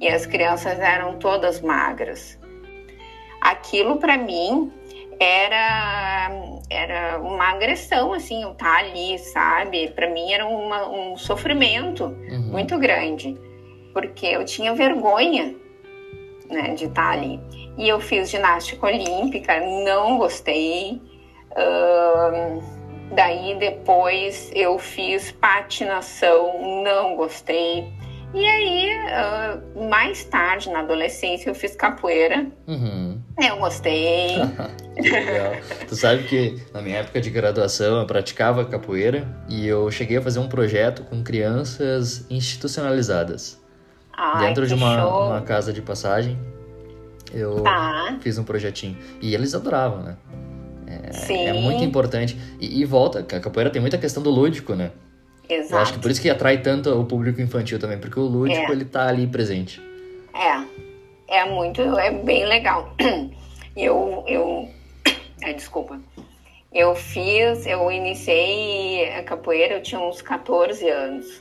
e 0.00 0.08
as 0.08 0.24
crianças 0.24 0.78
eram 0.78 1.18
todas 1.18 1.60
magras. 1.60 2.38
Aquilo 3.42 3.98
para 3.98 4.16
mim 4.16 4.72
era 5.18 6.30
era 6.70 7.18
uma 7.18 7.50
agressão 7.50 8.14
assim, 8.14 8.42
eu 8.42 8.52
estar 8.52 8.64
tá 8.64 8.78
ali, 8.78 9.18
sabe? 9.18 9.90
Para 9.90 10.08
mim 10.08 10.32
era 10.32 10.46
uma, 10.46 10.88
um 10.88 11.16
sofrimento 11.16 12.04
uhum. 12.04 12.50
muito 12.52 12.78
grande 12.78 13.36
porque 13.92 14.26
eu 14.26 14.44
tinha 14.44 14.74
vergonha 14.74 15.54
né, 16.50 16.74
de 16.74 16.86
estar 16.86 17.12
ali. 17.12 17.40
E 17.78 17.88
eu 17.88 18.00
fiz 18.00 18.30
ginástica 18.30 18.86
olímpica, 18.86 19.60
não 19.60 20.18
gostei. 20.18 21.00
Uh, 21.52 22.62
daí 23.14 23.56
depois 23.58 24.50
eu 24.54 24.78
fiz 24.78 25.32
patinação, 25.32 26.82
não 26.82 27.16
gostei. 27.16 27.88
E 28.32 28.46
aí, 28.46 28.88
uh, 28.96 29.88
mais 29.88 30.22
tarde, 30.24 30.70
na 30.70 30.80
adolescência, 30.80 31.50
eu 31.50 31.54
fiz 31.54 31.74
capoeira. 31.74 32.46
Uhum. 32.68 33.20
Eu 33.42 33.56
gostei. 33.56 34.36
legal. 34.96 35.52
tu 35.88 35.96
sabe 35.96 36.22
que 36.24 36.62
na 36.72 36.80
minha 36.80 36.98
época 36.98 37.20
de 37.20 37.28
graduação 37.28 37.98
eu 37.98 38.06
praticava 38.06 38.64
capoeira 38.64 39.26
e 39.48 39.66
eu 39.66 39.90
cheguei 39.90 40.18
a 40.18 40.22
fazer 40.22 40.38
um 40.38 40.48
projeto 40.48 41.02
com 41.04 41.24
crianças 41.24 42.24
institucionalizadas. 42.30 43.59
Ai, 44.22 44.48
dentro 44.48 44.66
de 44.66 44.74
uma, 44.74 45.28
uma, 45.28 45.40
casa 45.40 45.72
de 45.72 45.80
passagem. 45.80 46.38
Eu 47.32 47.62
tá. 47.62 48.18
fiz 48.20 48.36
um 48.36 48.44
projetinho. 48.44 48.94
E 49.18 49.34
eles 49.34 49.54
adoravam, 49.54 50.02
né? 50.02 50.16
É, 50.86 51.12
Sim. 51.12 51.46
é 51.46 51.54
muito 51.54 51.82
importante. 51.82 52.38
E, 52.60 52.82
e, 52.82 52.84
volta, 52.84 53.20
a 53.20 53.40
capoeira 53.40 53.70
tem 53.70 53.80
muita 53.80 53.96
questão 53.96 54.22
do 54.22 54.28
lúdico, 54.28 54.74
né? 54.74 54.90
Exato. 55.48 55.74
Eu 55.74 55.78
acho 55.78 55.92
que 55.94 55.98
por 56.00 56.10
isso 56.10 56.20
que 56.20 56.28
atrai 56.28 56.58
tanto 56.58 56.90
o 56.90 57.04
público 57.06 57.40
infantil 57.40 57.78
também, 57.78 57.96
porque 57.96 58.20
o 58.20 58.24
lúdico, 58.24 58.70
é. 58.70 58.72
ele 58.72 58.84
tá 58.84 59.08
ali 59.08 59.26
presente. 59.26 59.80
É. 60.34 61.38
É 61.38 61.44
muito, 61.46 61.80
é 61.80 62.10
bem 62.10 62.44
legal. 62.44 62.94
Eu, 63.76 64.24
eu, 64.26 64.68
é, 65.44 65.52
desculpa. 65.52 66.00
Eu 66.72 66.96
fiz, 66.96 67.64
eu 67.66 67.90
iniciei 67.90 69.08
a 69.14 69.22
capoeira, 69.22 69.74
eu 69.74 69.82
tinha 69.82 70.00
uns 70.00 70.20
14 70.20 70.88
anos. 70.88 71.40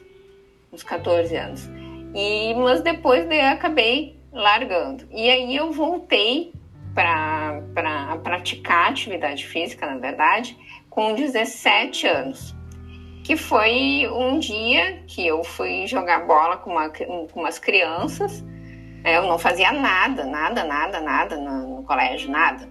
Uns 0.72 0.84
14 0.84 1.36
anos. 1.36 1.68
E, 2.14 2.54
mas 2.56 2.82
depois 2.82 3.28
daí 3.28 3.42
acabei 3.42 4.20
largando. 4.32 5.08
E 5.12 5.30
aí 5.30 5.56
eu 5.56 5.72
voltei 5.72 6.54
para 6.94 7.62
pra 7.74 8.18
praticar 8.18 8.90
atividade 8.90 9.46
física, 9.46 9.86
na 9.86 9.98
verdade, 9.98 10.58
com 10.90 11.14
17 11.14 12.08
anos. 12.08 12.56
Que 13.24 13.36
foi 13.36 14.08
um 14.12 14.40
dia 14.40 15.04
que 15.08 15.26
eu 15.26 15.44
fui 15.44 15.86
jogar 15.86 16.26
bola 16.26 16.58
com, 16.58 16.72
uma, 16.72 16.90
com 16.90 17.28
umas 17.40 17.60
crianças. 17.60 18.42
Né? 19.04 19.18
Eu 19.18 19.24
não 19.24 19.38
fazia 19.38 19.72
nada, 19.72 20.26
nada, 20.26 20.64
nada, 20.64 21.00
nada 21.00 21.38
no, 21.38 21.78
no 21.78 21.84
colégio, 21.84 22.32
nada. 22.32 22.68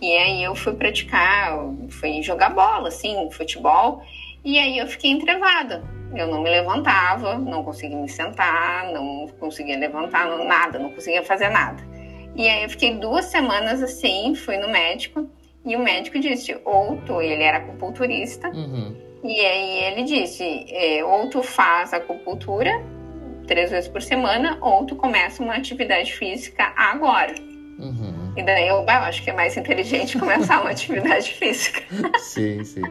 E 0.00 0.16
aí 0.16 0.44
eu 0.44 0.54
fui 0.54 0.74
praticar, 0.74 1.58
fui 1.90 2.22
jogar 2.22 2.50
bola, 2.50 2.88
assim, 2.88 3.28
futebol. 3.32 4.02
E 4.44 4.56
aí 4.56 4.78
eu 4.78 4.86
fiquei 4.86 5.10
entrevada 5.10 5.97
eu 6.14 6.26
não 6.26 6.42
me 6.42 6.50
levantava, 6.50 7.38
não 7.38 7.62
conseguia 7.62 7.96
me 7.96 8.08
sentar, 8.08 8.90
não 8.92 9.26
conseguia 9.38 9.78
levantar, 9.78 10.26
não, 10.26 10.44
nada, 10.44 10.78
não 10.78 10.90
conseguia 10.92 11.22
fazer 11.22 11.48
nada. 11.48 11.82
E 12.34 12.48
aí 12.48 12.62
eu 12.62 12.70
fiquei 12.70 12.94
duas 12.94 13.26
semanas 13.26 13.82
assim, 13.82 14.34
fui 14.34 14.56
no 14.58 14.68
médico 14.68 15.28
e 15.64 15.76
o 15.76 15.78
médico 15.78 16.18
disse, 16.18 16.56
ou 16.64 16.96
tu, 16.98 17.20
ele 17.20 17.42
era 17.42 17.58
acupunturista, 17.58 18.48
uhum. 18.48 18.96
e 19.24 19.40
aí 19.40 19.84
ele 19.84 20.04
disse, 20.04 20.64
é, 20.68 21.04
ou 21.04 21.28
tu 21.28 21.42
faz 21.42 21.92
acupuntura 21.92 22.70
três 23.46 23.70
vezes 23.70 23.88
por 23.88 24.02
semana, 24.02 24.58
ou 24.60 24.84
tu 24.84 24.94
começa 24.94 25.42
uma 25.42 25.54
atividade 25.54 26.12
física 26.12 26.72
agora. 26.76 27.34
Uhum. 27.78 28.34
E 28.36 28.42
daí 28.42 28.68
eu, 28.68 28.76
eu 28.76 28.88
acho 28.88 29.22
que 29.22 29.30
é 29.30 29.32
mais 29.32 29.56
inteligente 29.56 30.16
começar 30.20 30.60
uma 30.60 30.70
atividade 30.70 31.32
física. 31.32 31.82
sim, 32.18 32.62
sim. 32.62 32.82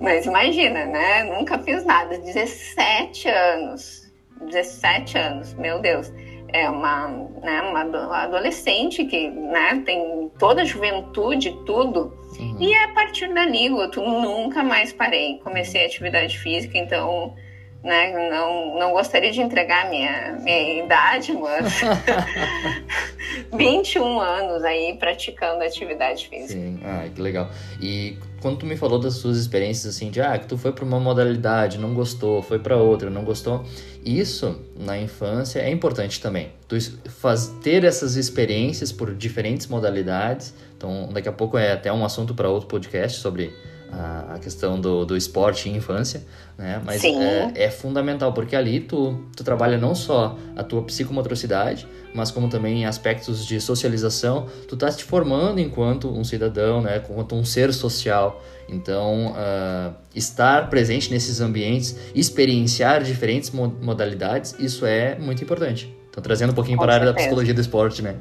Mas 0.00 0.26
imagina, 0.26 0.86
né? 0.86 1.24
Nunca 1.24 1.58
fiz 1.58 1.84
nada. 1.84 2.18
17 2.18 3.28
anos. 3.28 4.10
17 4.40 5.18
anos, 5.18 5.54
meu 5.54 5.78
Deus. 5.80 6.10
É 6.52 6.68
uma, 6.68 7.06
né, 7.42 7.62
uma 7.62 8.22
adolescente 8.22 9.04
que 9.04 9.30
né, 9.30 9.82
tem 9.84 10.30
toda 10.38 10.62
a 10.62 10.64
juventude, 10.64 11.56
tudo. 11.64 12.12
Uhum. 12.38 12.56
E 12.58 12.74
a 12.74 12.88
partir 12.88 13.32
dali, 13.32 13.66
eu 13.66 13.90
nunca 13.96 14.64
mais 14.64 14.92
parei. 14.92 15.38
Comecei 15.44 15.84
atividade 15.84 16.38
física, 16.38 16.76
então 16.76 17.36
né? 17.82 18.28
Não, 18.30 18.78
não 18.78 18.92
gostaria 18.92 19.32
de 19.32 19.40
entregar 19.40 19.88
minha, 19.88 20.38
minha 20.42 20.84
idade, 20.84 21.32
mas 21.32 21.80
21 23.52 24.20
anos 24.20 24.64
aí 24.64 24.94
praticando 24.98 25.64
atividade 25.64 26.28
física. 26.28 26.60
Sim, 26.60 26.80
ah, 26.84 27.08
que 27.14 27.20
legal. 27.20 27.50
E 27.80 28.18
quando 28.40 28.58
tu 28.58 28.66
me 28.66 28.76
falou 28.76 28.98
das 28.98 29.14
suas 29.14 29.36
experiências 29.36 29.94
assim, 29.94 30.10
de 30.10 30.20
ah, 30.20 30.38
que 30.38 30.46
tu 30.46 30.56
foi 30.56 30.72
para 30.72 30.84
uma 30.84 30.98
modalidade, 30.98 31.78
não 31.78 31.94
gostou, 31.94 32.42
foi 32.42 32.58
para 32.58 32.76
outra, 32.76 33.10
não 33.10 33.24
gostou, 33.24 33.64
isso 34.04 34.58
na 34.78 34.98
infância 34.98 35.60
é 35.60 35.70
importante 35.70 36.20
também. 36.20 36.50
Tu 36.66 36.76
faz, 37.08 37.48
ter 37.62 37.84
essas 37.84 38.16
experiências 38.16 38.90
por 38.90 39.14
diferentes 39.14 39.66
modalidades. 39.66 40.54
Então, 40.76 41.08
daqui 41.12 41.28
a 41.28 41.32
pouco 41.32 41.58
é 41.58 41.72
até 41.72 41.92
um 41.92 42.04
assunto 42.04 42.34
para 42.34 42.48
outro 42.48 42.68
podcast 42.68 43.20
sobre 43.20 43.52
a, 43.92 44.38
questão 44.38 44.80
do, 44.80 45.04
do 45.04 45.16
esporte 45.16 45.68
em 45.68 45.76
infância, 45.76 46.22
né? 46.56 46.80
Mas 46.84 47.02
é, 47.04 47.52
é, 47.54 47.70
fundamental, 47.70 48.32
porque 48.32 48.54
ali 48.54 48.80
tu, 48.80 49.18
tu 49.36 49.42
trabalha 49.42 49.76
não 49.76 49.94
só 49.94 50.38
a 50.56 50.62
tua 50.62 50.82
psicomotricidade, 50.82 51.86
mas 52.14 52.30
como 52.30 52.48
também 52.48 52.86
aspectos 52.86 53.46
de 53.46 53.60
socialização. 53.60 54.46
Tu 54.68 54.74
estás 54.74 54.96
te 54.96 55.04
formando 55.04 55.60
enquanto 55.60 56.08
um 56.08 56.24
cidadão, 56.24 56.80
né? 56.80 57.02
Enquanto 57.04 57.34
um 57.34 57.44
ser 57.44 57.72
social. 57.72 58.42
Então, 58.68 59.32
uh, 59.32 59.94
estar 60.14 60.70
presente 60.70 61.10
nesses 61.10 61.40
ambientes, 61.40 61.96
experienciar 62.14 63.02
diferentes 63.02 63.50
modalidades, 63.50 64.54
isso 64.58 64.86
é 64.86 65.18
muito 65.18 65.42
importante. 65.42 65.92
Então, 66.08 66.22
trazendo 66.22 66.50
um 66.50 66.54
pouquinho 66.54 66.78
Com 66.78 66.84
para 66.84 66.92
certeza. 66.92 67.10
a 67.10 67.12
área 67.12 67.18
da 67.18 67.24
psicologia 67.24 67.54
do 67.54 67.60
esporte, 67.60 68.02
né? 68.02 68.16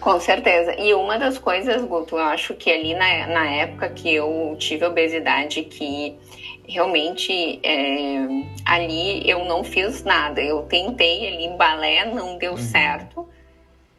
Com 0.00 0.20
certeza. 0.20 0.74
E 0.78 0.94
uma 0.94 1.18
das 1.18 1.38
coisas, 1.38 1.82
Guto, 1.82 2.16
eu 2.16 2.22
acho 2.22 2.54
que 2.54 2.70
ali 2.70 2.94
na, 2.94 3.26
na 3.26 3.50
época 3.50 3.88
que 3.88 4.14
eu 4.14 4.54
tive 4.58 4.84
obesidade, 4.84 5.62
que 5.62 6.16
realmente 6.68 7.60
é, 7.62 8.26
ali 8.64 9.28
eu 9.28 9.44
não 9.44 9.64
fiz 9.64 10.04
nada. 10.04 10.40
Eu 10.40 10.62
tentei 10.62 11.26
ali 11.26 11.44
em 11.46 11.56
balé, 11.56 12.04
não 12.04 12.38
deu 12.38 12.52
uhum. 12.52 12.58
certo. 12.58 13.28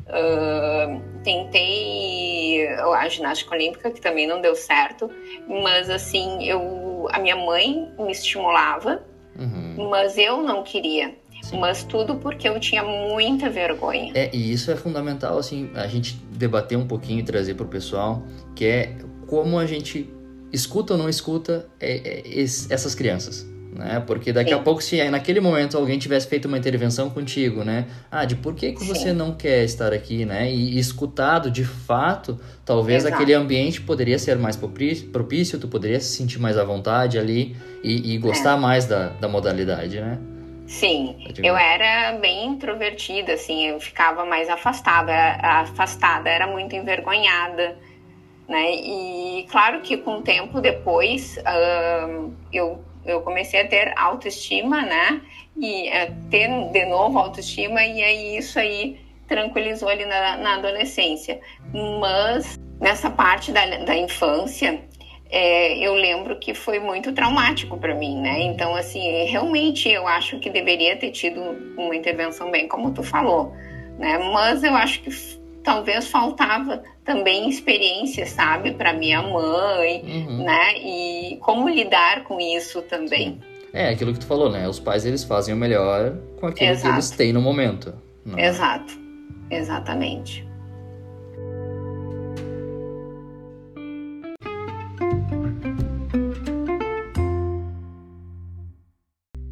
Uh, 0.10 1.02
tentei 1.24 2.68
a 2.68 3.08
ginástica 3.08 3.54
olímpica, 3.54 3.92
que 3.92 4.02
também 4.02 4.26
não 4.26 4.42
deu 4.42 4.56
certo. 4.56 5.10
Mas 5.48 5.90
assim, 5.90 6.44
eu, 6.44 7.08
a 7.12 7.20
minha 7.20 7.36
mãe 7.36 7.92
me 7.98 8.12
estimulava, 8.12 9.04
uhum. 9.38 9.90
mas 9.90 10.18
eu 10.18 10.42
não 10.42 10.64
queria. 10.64 11.16
Mas 11.54 11.84
tudo 11.84 12.16
porque 12.16 12.48
eu 12.48 12.60
tinha 12.60 12.84
muita 12.84 13.50
vergonha. 13.50 14.12
É, 14.14 14.30
e 14.36 14.52
isso 14.52 14.72
é 14.72 14.76
fundamental, 14.76 15.38
assim, 15.38 15.70
a 15.74 15.88
gente 15.88 16.16
debater 16.32 16.78
um 16.78 16.88
pouquinho 16.88 17.20
e 17.20 17.24
trazer 17.24 17.56
para 17.56 17.66
o 17.66 17.70
pessoal, 17.70 18.24
que 18.56 18.66
é 18.66 18.96
como 19.28 19.58
a 19.58 19.66
gente 19.66 20.12
escuta 20.52 20.94
ou 20.94 21.00
não 21.00 21.10
escuta 21.10 21.68
é, 21.80 22.24
é, 22.28 22.44
essas 22.44 22.96
crianças. 22.96 23.48
Né? 23.74 24.04
Porque 24.06 24.34
daqui 24.34 24.50
Sim. 24.50 24.56
a 24.56 24.60
pouco, 24.60 24.84
se 24.84 25.10
naquele 25.10 25.40
momento 25.40 25.78
alguém 25.78 26.00
tivesse 26.00 26.28
feito 26.28 26.48
uma 26.48 26.58
intervenção 26.58 27.10
contigo, 27.10 27.64
né? 27.64 27.86
Ah, 28.10 28.26
de 28.26 28.36
por 28.36 28.56
que, 28.56 28.72
que 28.72 28.84
você 28.84 29.14
não 29.14 29.34
quer 29.34 29.64
estar 29.64 29.94
aqui, 29.94 30.26
né? 30.26 30.52
E, 30.52 30.80
escutado 30.80 31.52
de 31.52 31.64
fato, 31.64 32.40
talvez 32.66 33.04
Exato. 33.04 33.16
aquele 33.16 33.34
ambiente 33.34 33.80
poderia 33.80 34.18
ser 34.18 34.38
mais 34.38 34.56
propício, 34.56 35.10
propício, 35.10 35.60
tu 35.60 35.68
poderia 35.68 36.00
se 36.00 36.18
sentir 36.18 36.40
mais 36.40 36.58
à 36.58 36.64
vontade 36.64 37.20
ali 37.20 37.56
e, 37.84 38.16
e 38.16 38.18
gostar 38.18 38.58
é. 38.58 38.60
mais 38.60 38.86
da, 38.86 39.10
da 39.10 39.28
modalidade, 39.28 40.02
né? 40.02 40.18
Sim, 40.70 41.18
eu 41.44 41.58
era 41.58 42.14
bem 42.20 42.46
introvertida, 42.46 43.34
assim, 43.34 43.66
eu 43.66 43.80
ficava 43.80 44.24
mais 44.24 44.48
afastada, 44.48 45.12
afastada, 45.42 46.30
era 46.30 46.46
muito 46.46 46.76
envergonhada, 46.76 47.76
né? 48.48 48.76
E 48.76 49.48
claro 49.50 49.82
que 49.82 49.98
com 49.98 50.18
o 50.18 50.22
tempo 50.22 50.62
depois 50.62 51.38
uh, 51.38 52.32
eu, 52.54 52.86
eu 53.04 53.22
comecei 53.22 53.62
a 53.62 53.68
ter 53.68 53.92
autoestima, 53.98 54.84
né? 54.84 55.22
E 55.58 55.90
uh, 55.90 56.30
ter 56.30 56.48
de 56.72 56.86
novo 56.86 57.18
autoestima, 57.18 57.84
e 57.84 58.04
aí 58.04 58.38
isso 58.38 58.60
aí 58.60 59.02
tranquilizou 59.28 59.90
ali 59.90 60.06
na, 60.06 60.38
na 60.38 60.54
adolescência. 60.58 61.42
Mas 62.00 62.60
nessa 62.80 63.10
parte 63.10 63.52
da, 63.52 63.66
da 63.66 63.98
infância, 63.98 64.84
é, 65.30 65.78
eu 65.78 65.94
lembro 65.94 66.40
que 66.40 66.56
foi 66.56 66.80
muito 66.80 67.14
traumático 67.14 67.78
para 67.78 67.94
mim, 67.94 68.20
né? 68.20 68.42
Então, 68.42 68.76
assim, 68.76 69.26
realmente 69.26 69.88
eu 69.88 70.08
acho 70.08 70.40
que 70.40 70.50
deveria 70.50 70.98
ter 70.98 71.12
tido 71.12 71.40
uma 71.78 71.96
intervenção 71.96 72.50
bem 72.50 72.68
como 72.68 72.92
tu 72.92 73.04
falou, 73.04 73.54
né? 73.98 74.18
Mas 74.34 74.64
eu 74.64 74.74
acho 74.74 75.02
que 75.02 75.12
talvez 75.64 76.08
faltava 76.08 76.82
também 77.06 77.48
experiência, 77.48 78.26
sabe, 78.26 78.72
para 78.72 78.92
minha 78.92 79.22
mãe, 79.22 80.02
uhum. 80.04 80.44
né? 80.44 80.74
E 80.80 81.38
como 81.42 81.70
lidar 81.70 82.24
com 82.24 82.40
isso 82.40 82.82
também. 82.82 83.40
É, 83.72 83.90
aquilo 83.90 84.14
que 84.14 84.20
tu 84.20 84.26
falou, 84.26 84.50
né? 84.50 84.68
Os 84.68 84.80
pais 84.80 85.06
eles 85.06 85.24
fazem 85.24 85.54
o 85.54 85.58
melhor 85.58 86.18
com 86.40 86.48
aquilo 86.48 86.72
Exato. 86.72 86.88
que 86.88 86.96
eles 86.96 87.12
têm 87.12 87.32
no 87.32 87.42
momento. 87.42 87.94
Né? 88.26 88.48
Exato, 88.48 88.98
exatamente. 89.52 90.49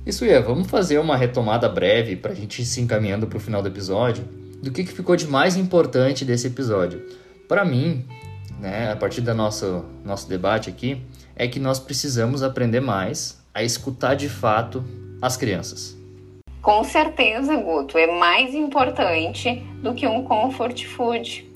Isso 0.07 0.23
é, 0.23 0.41
vamos 0.41 0.69
fazer 0.69 0.99
uma 0.99 1.17
retomada 1.17 1.67
breve 1.67 2.15
para 2.15 2.31
a 2.31 2.33
gente 2.33 2.61
ir 2.61 2.65
se 2.65 2.79
encaminhando 2.79 3.27
para 3.27 3.35
o 3.35 3.41
final 3.41 3.61
do 3.61 3.67
episódio 3.67 4.23
do 4.63 4.71
que, 4.71 4.85
que 4.85 4.91
ficou 4.93 5.17
de 5.17 5.27
mais 5.27 5.57
importante 5.57 6.23
desse 6.23 6.47
episódio. 6.47 7.05
Para 7.45 7.65
mim, 7.65 8.05
né, 8.57 8.89
a 8.89 8.95
partir 8.95 9.19
do 9.19 9.33
nosso, 9.33 9.83
nosso 10.05 10.29
debate 10.29 10.69
aqui, 10.69 11.01
é 11.35 11.45
que 11.45 11.59
nós 11.59 11.77
precisamos 11.77 12.41
aprender 12.41 12.79
mais 12.79 13.43
a 13.53 13.63
escutar 13.63 14.15
de 14.15 14.29
fato 14.29 14.81
as 15.21 15.35
crianças. 15.35 15.97
Com 16.61 16.85
certeza, 16.85 17.57
Guto, 17.57 17.97
é 17.97 18.07
mais 18.07 18.55
importante 18.55 19.61
do 19.83 19.93
que 19.93 20.07
um 20.07 20.23
comfort 20.23 20.85
food. 20.85 21.51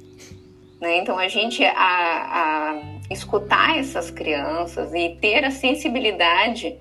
Né? 0.81 0.97
Então, 0.97 1.17
a 1.17 1.29
gente 1.29 1.63
a, 1.63 1.71
a 1.77 2.81
escutar 3.09 3.77
essas 3.77 4.11
crianças 4.11 4.93
e 4.93 5.17
ter 5.21 5.45
a 5.45 5.51
sensibilidade 5.51 6.75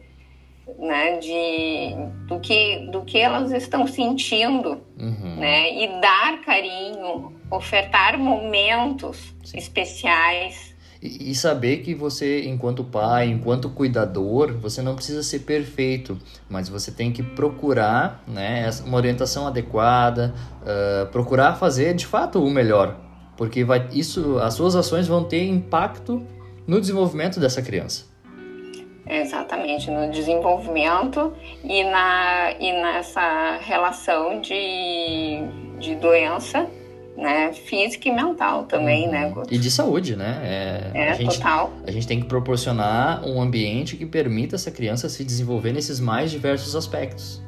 né, 0.79 1.19
de, 1.19 1.95
do, 2.27 2.41
que, 2.41 2.89
do 2.91 3.03
que 3.03 3.19
elas 3.19 3.53
estão 3.53 3.87
sentindo, 3.87 4.81
uhum. 4.99 5.37
né, 5.37 5.85
e 5.85 6.01
dar 6.01 6.41
carinho, 6.43 7.33
ofertar 7.51 8.19
momentos 8.19 9.35
Sim. 9.45 9.59
especiais. 9.59 10.75
E, 11.03 11.31
e 11.31 11.35
saber 11.35 11.79
que 11.79 11.95
você, 11.95 12.47
enquanto 12.47 12.85
pai, 12.85 13.29
enquanto 13.29 13.71
cuidador, 13.71 14.53
você 14.59 14.83
não 14.83 14.95
precisa 14.95 15.23
ser 15.23 15.41
perfeito, 15.41 16.19
mas 16.49 16.69
você 16.69 16.93
tem 16.93 17.11
que 17.11 17.23
procurar 17.23 18.23
né, 18.29 18.69
uma 18.85 18.97
orientação 18.97 19.47
adequada, 19.47 20.35
uh, 20.63 21.11
procurar 21.11 21.55
fazer 21.55 21.95
de 21.95 22.07
fato 22.07 22.43
o 22.45 22.51
melhor, 22.51 23.01
porque 23.37 23.65
vai, 23.65 23.89
isso, 23.93 24.39
as 24.39 24.55
suas 24.55 24.77
ações 24.77 25.07
vão 25.07 25.25
ter 25.25 25.47
impacto 25.47 26.23
no 26.67 26.81
desenvolvimento 26.81 27.41
dessa 27.41 27.63
criança. 27.63 28.10
Exatamente, 29.11 29.90
no 29.90 30.11
desenvolvimento 30.11 31.33
e, 31.64 31.83
na, 31.83 32.53
e 32.61 32.73
nessa 32.73 33.59
relação 33.61 34.40
de, 34.40 35.42
de 35.81 35.96
doença 35.96 36.68
né, 37.16 37.53
física 37.53 38.09
e 38.09 38.12
mental 38.12 38.64
também, 38.64 39.09
né, 39.09 39.27
uhum. 39.27 39.42
E 39.51 39.59
de 39.59 39.70
saúde, 39.70 40.16
né? 40.16 40.40
É, 40.42 40.99
é 40.99 41.11
a 41.11 41.14
gente, 41.14 41.37
total. 41.37 41.73
A 41.87 41.90
gente 41.90 42.07
tem 42.07 42.20
que 42.20 42.27
proporcionar 42.27 43.27
um 43.27 43.40
ambiente 43.40 43.96
que 43.96 44.07
permita 44.07 44.55
essa 44.55 44.70
criança 44.70 45.09
se 45.09 45.25
desenvolver 45.25 45.73
nesses 45.73 46.01
mais 46.01 46.31
diversos 46.31 46.77
aspectos. 46.77 47.42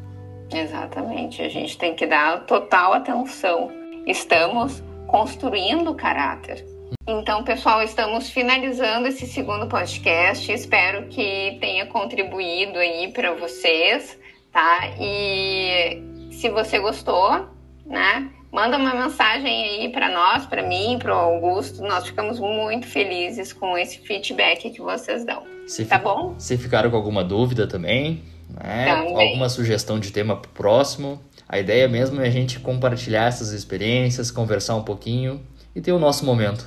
Exatamente, 0.52 1.40
a 1.40 1.48
gente 1.48 1.78
tem 1.78 1.94
que 1.94 2.06
dar 2.06 2.44
total 2.44 2.92
atenção. 2.92 3.70
Estamos 4.06 4.82
construindo 5.06 5.94
caráter. 5.94 6.66
Então, 7.06 7.44
pessoal, 7.44 7.82
estamos 7.82 8.30
finalizando 8.30 9.08
esse 9.08 9.26
segundo 9.26 9.66
podcast. 9.66 10.50
Espero 10.50 11.08
que 11.08 11.56
tenha 11.60 11.86
contribuído 11.86 12.78
aí 12.78 13.12
para 13.12 13.34
vocês, 13.34 14.18
tá? 14.52 14.90
E 15.00 16.02
se 16.30 16.48
você 16.50 16.78
gostou, 16.78 17.48
né? 17.84 18.30
Manda 18.52 18.76
uma 18.76 18.94
mensagem 18.94 19.46
aí 19.46 19.88
para 19.88 20.10
nós, 20.10 20.44
para 20.44 20.62
mim, 20.62 20.98
para 20.98 21.14
o 21.14 21.18
Augusto. 21.18 21.82
Nós 21.82 22.06
ficamos 22.06 22.38
muito 22.38 22.86
felizes 22.86 23.52
com 23.52 23.78
esse 23.78 23.98
feedback 23.98 24.70
que 24.70 24.80
vocês 24.80 25.24
dão. 25.24 25.42
Se 25.66 25.86
tá 25.86 25.98
bom? 25.98 26.34
Se 26.38 26.58
ficaram 26.58 26.90
com 26.90 26.96
alguma 26.96 27.24
dúvida 27.24 27.66
também, 27.66 28.22
né? 28.50 28.94
Também. 28.94 29.28
Alguma 29.28 29.48
sugestão 29.48 29.98
de 29.98 30.12
tema 30.12 30.36
pro 30.36 30.50
próximo. 30.50 31.18
A 31.48 31.58
ideia 31.58 31.88
mesmo 31.88 32.20
é 32.20 32.26
a 32.26 32.30
gente 32.30 32.60
compartilhar 32.60 33.26
essas 33.26 33.52
experiências, 33.52 34.30
conversar 34.30 34.76
um 34.76 34.82
pouquinho 34.82 35.40
e 35.74 35.80
ter 35.80 35.92
o 35.92 35.98
nosso 35.98 36.26
momento. 36.26 36.66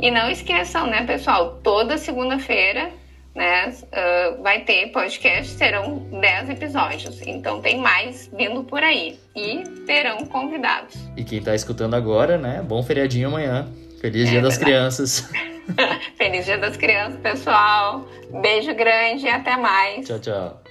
E 0.00 0.10
não 0.10 0.30
esqueçam, 0.30 0.86
né, 0.86 1.04
pessoal? 1.04 1.60
Toda 1.62 1.96
segunda-feira 1.96 2.90
né, 3.34 3.68
uh, 3.68 4.42
vai 4.42 4.60
ter 4.60 4.88
podcast, 4.88 5.54
serão 5.54 5.98
10 6.20 6.50
episódios. 6.50 7.20
Então 7.26 7.60
tem 7.60 7.78
mais 7.78 8.30
vindo 8.36 8.62
por 8.64 8.82
aí. 8.82 9.18
E 9.34 9.62
terão 9.86 10.26
convidados. 10.26 10.94
E 11.16 11.24
quem 11.24 11.38
está 11.38 11.54
escutando 11.54 11.94
agora, 11.94 12.36
né? 12.36 12.62
Bom 12.62 12.82
feriadinho 12.82 13.28
amanhã. 13.28 13.68
Feliz 14.00 14.28
é, 14.28 14.32
Dia 14.32 14.42
das 14.42 14.58
Crianças. 14.58 15.30
Feliz 16.18 16.44
Dia 16.44 16.58
das 16.58 16.76
Crianças, 16.76 17.18
pessoal. 17.20 18.06
Beijo 18.42 18.74
grande 18.74 19.24
e 19.24 19.30
até 19.30 19.56
mais. 19.56 20.06
Tchau, 20.06 20.18
tchau. 20.18 20.61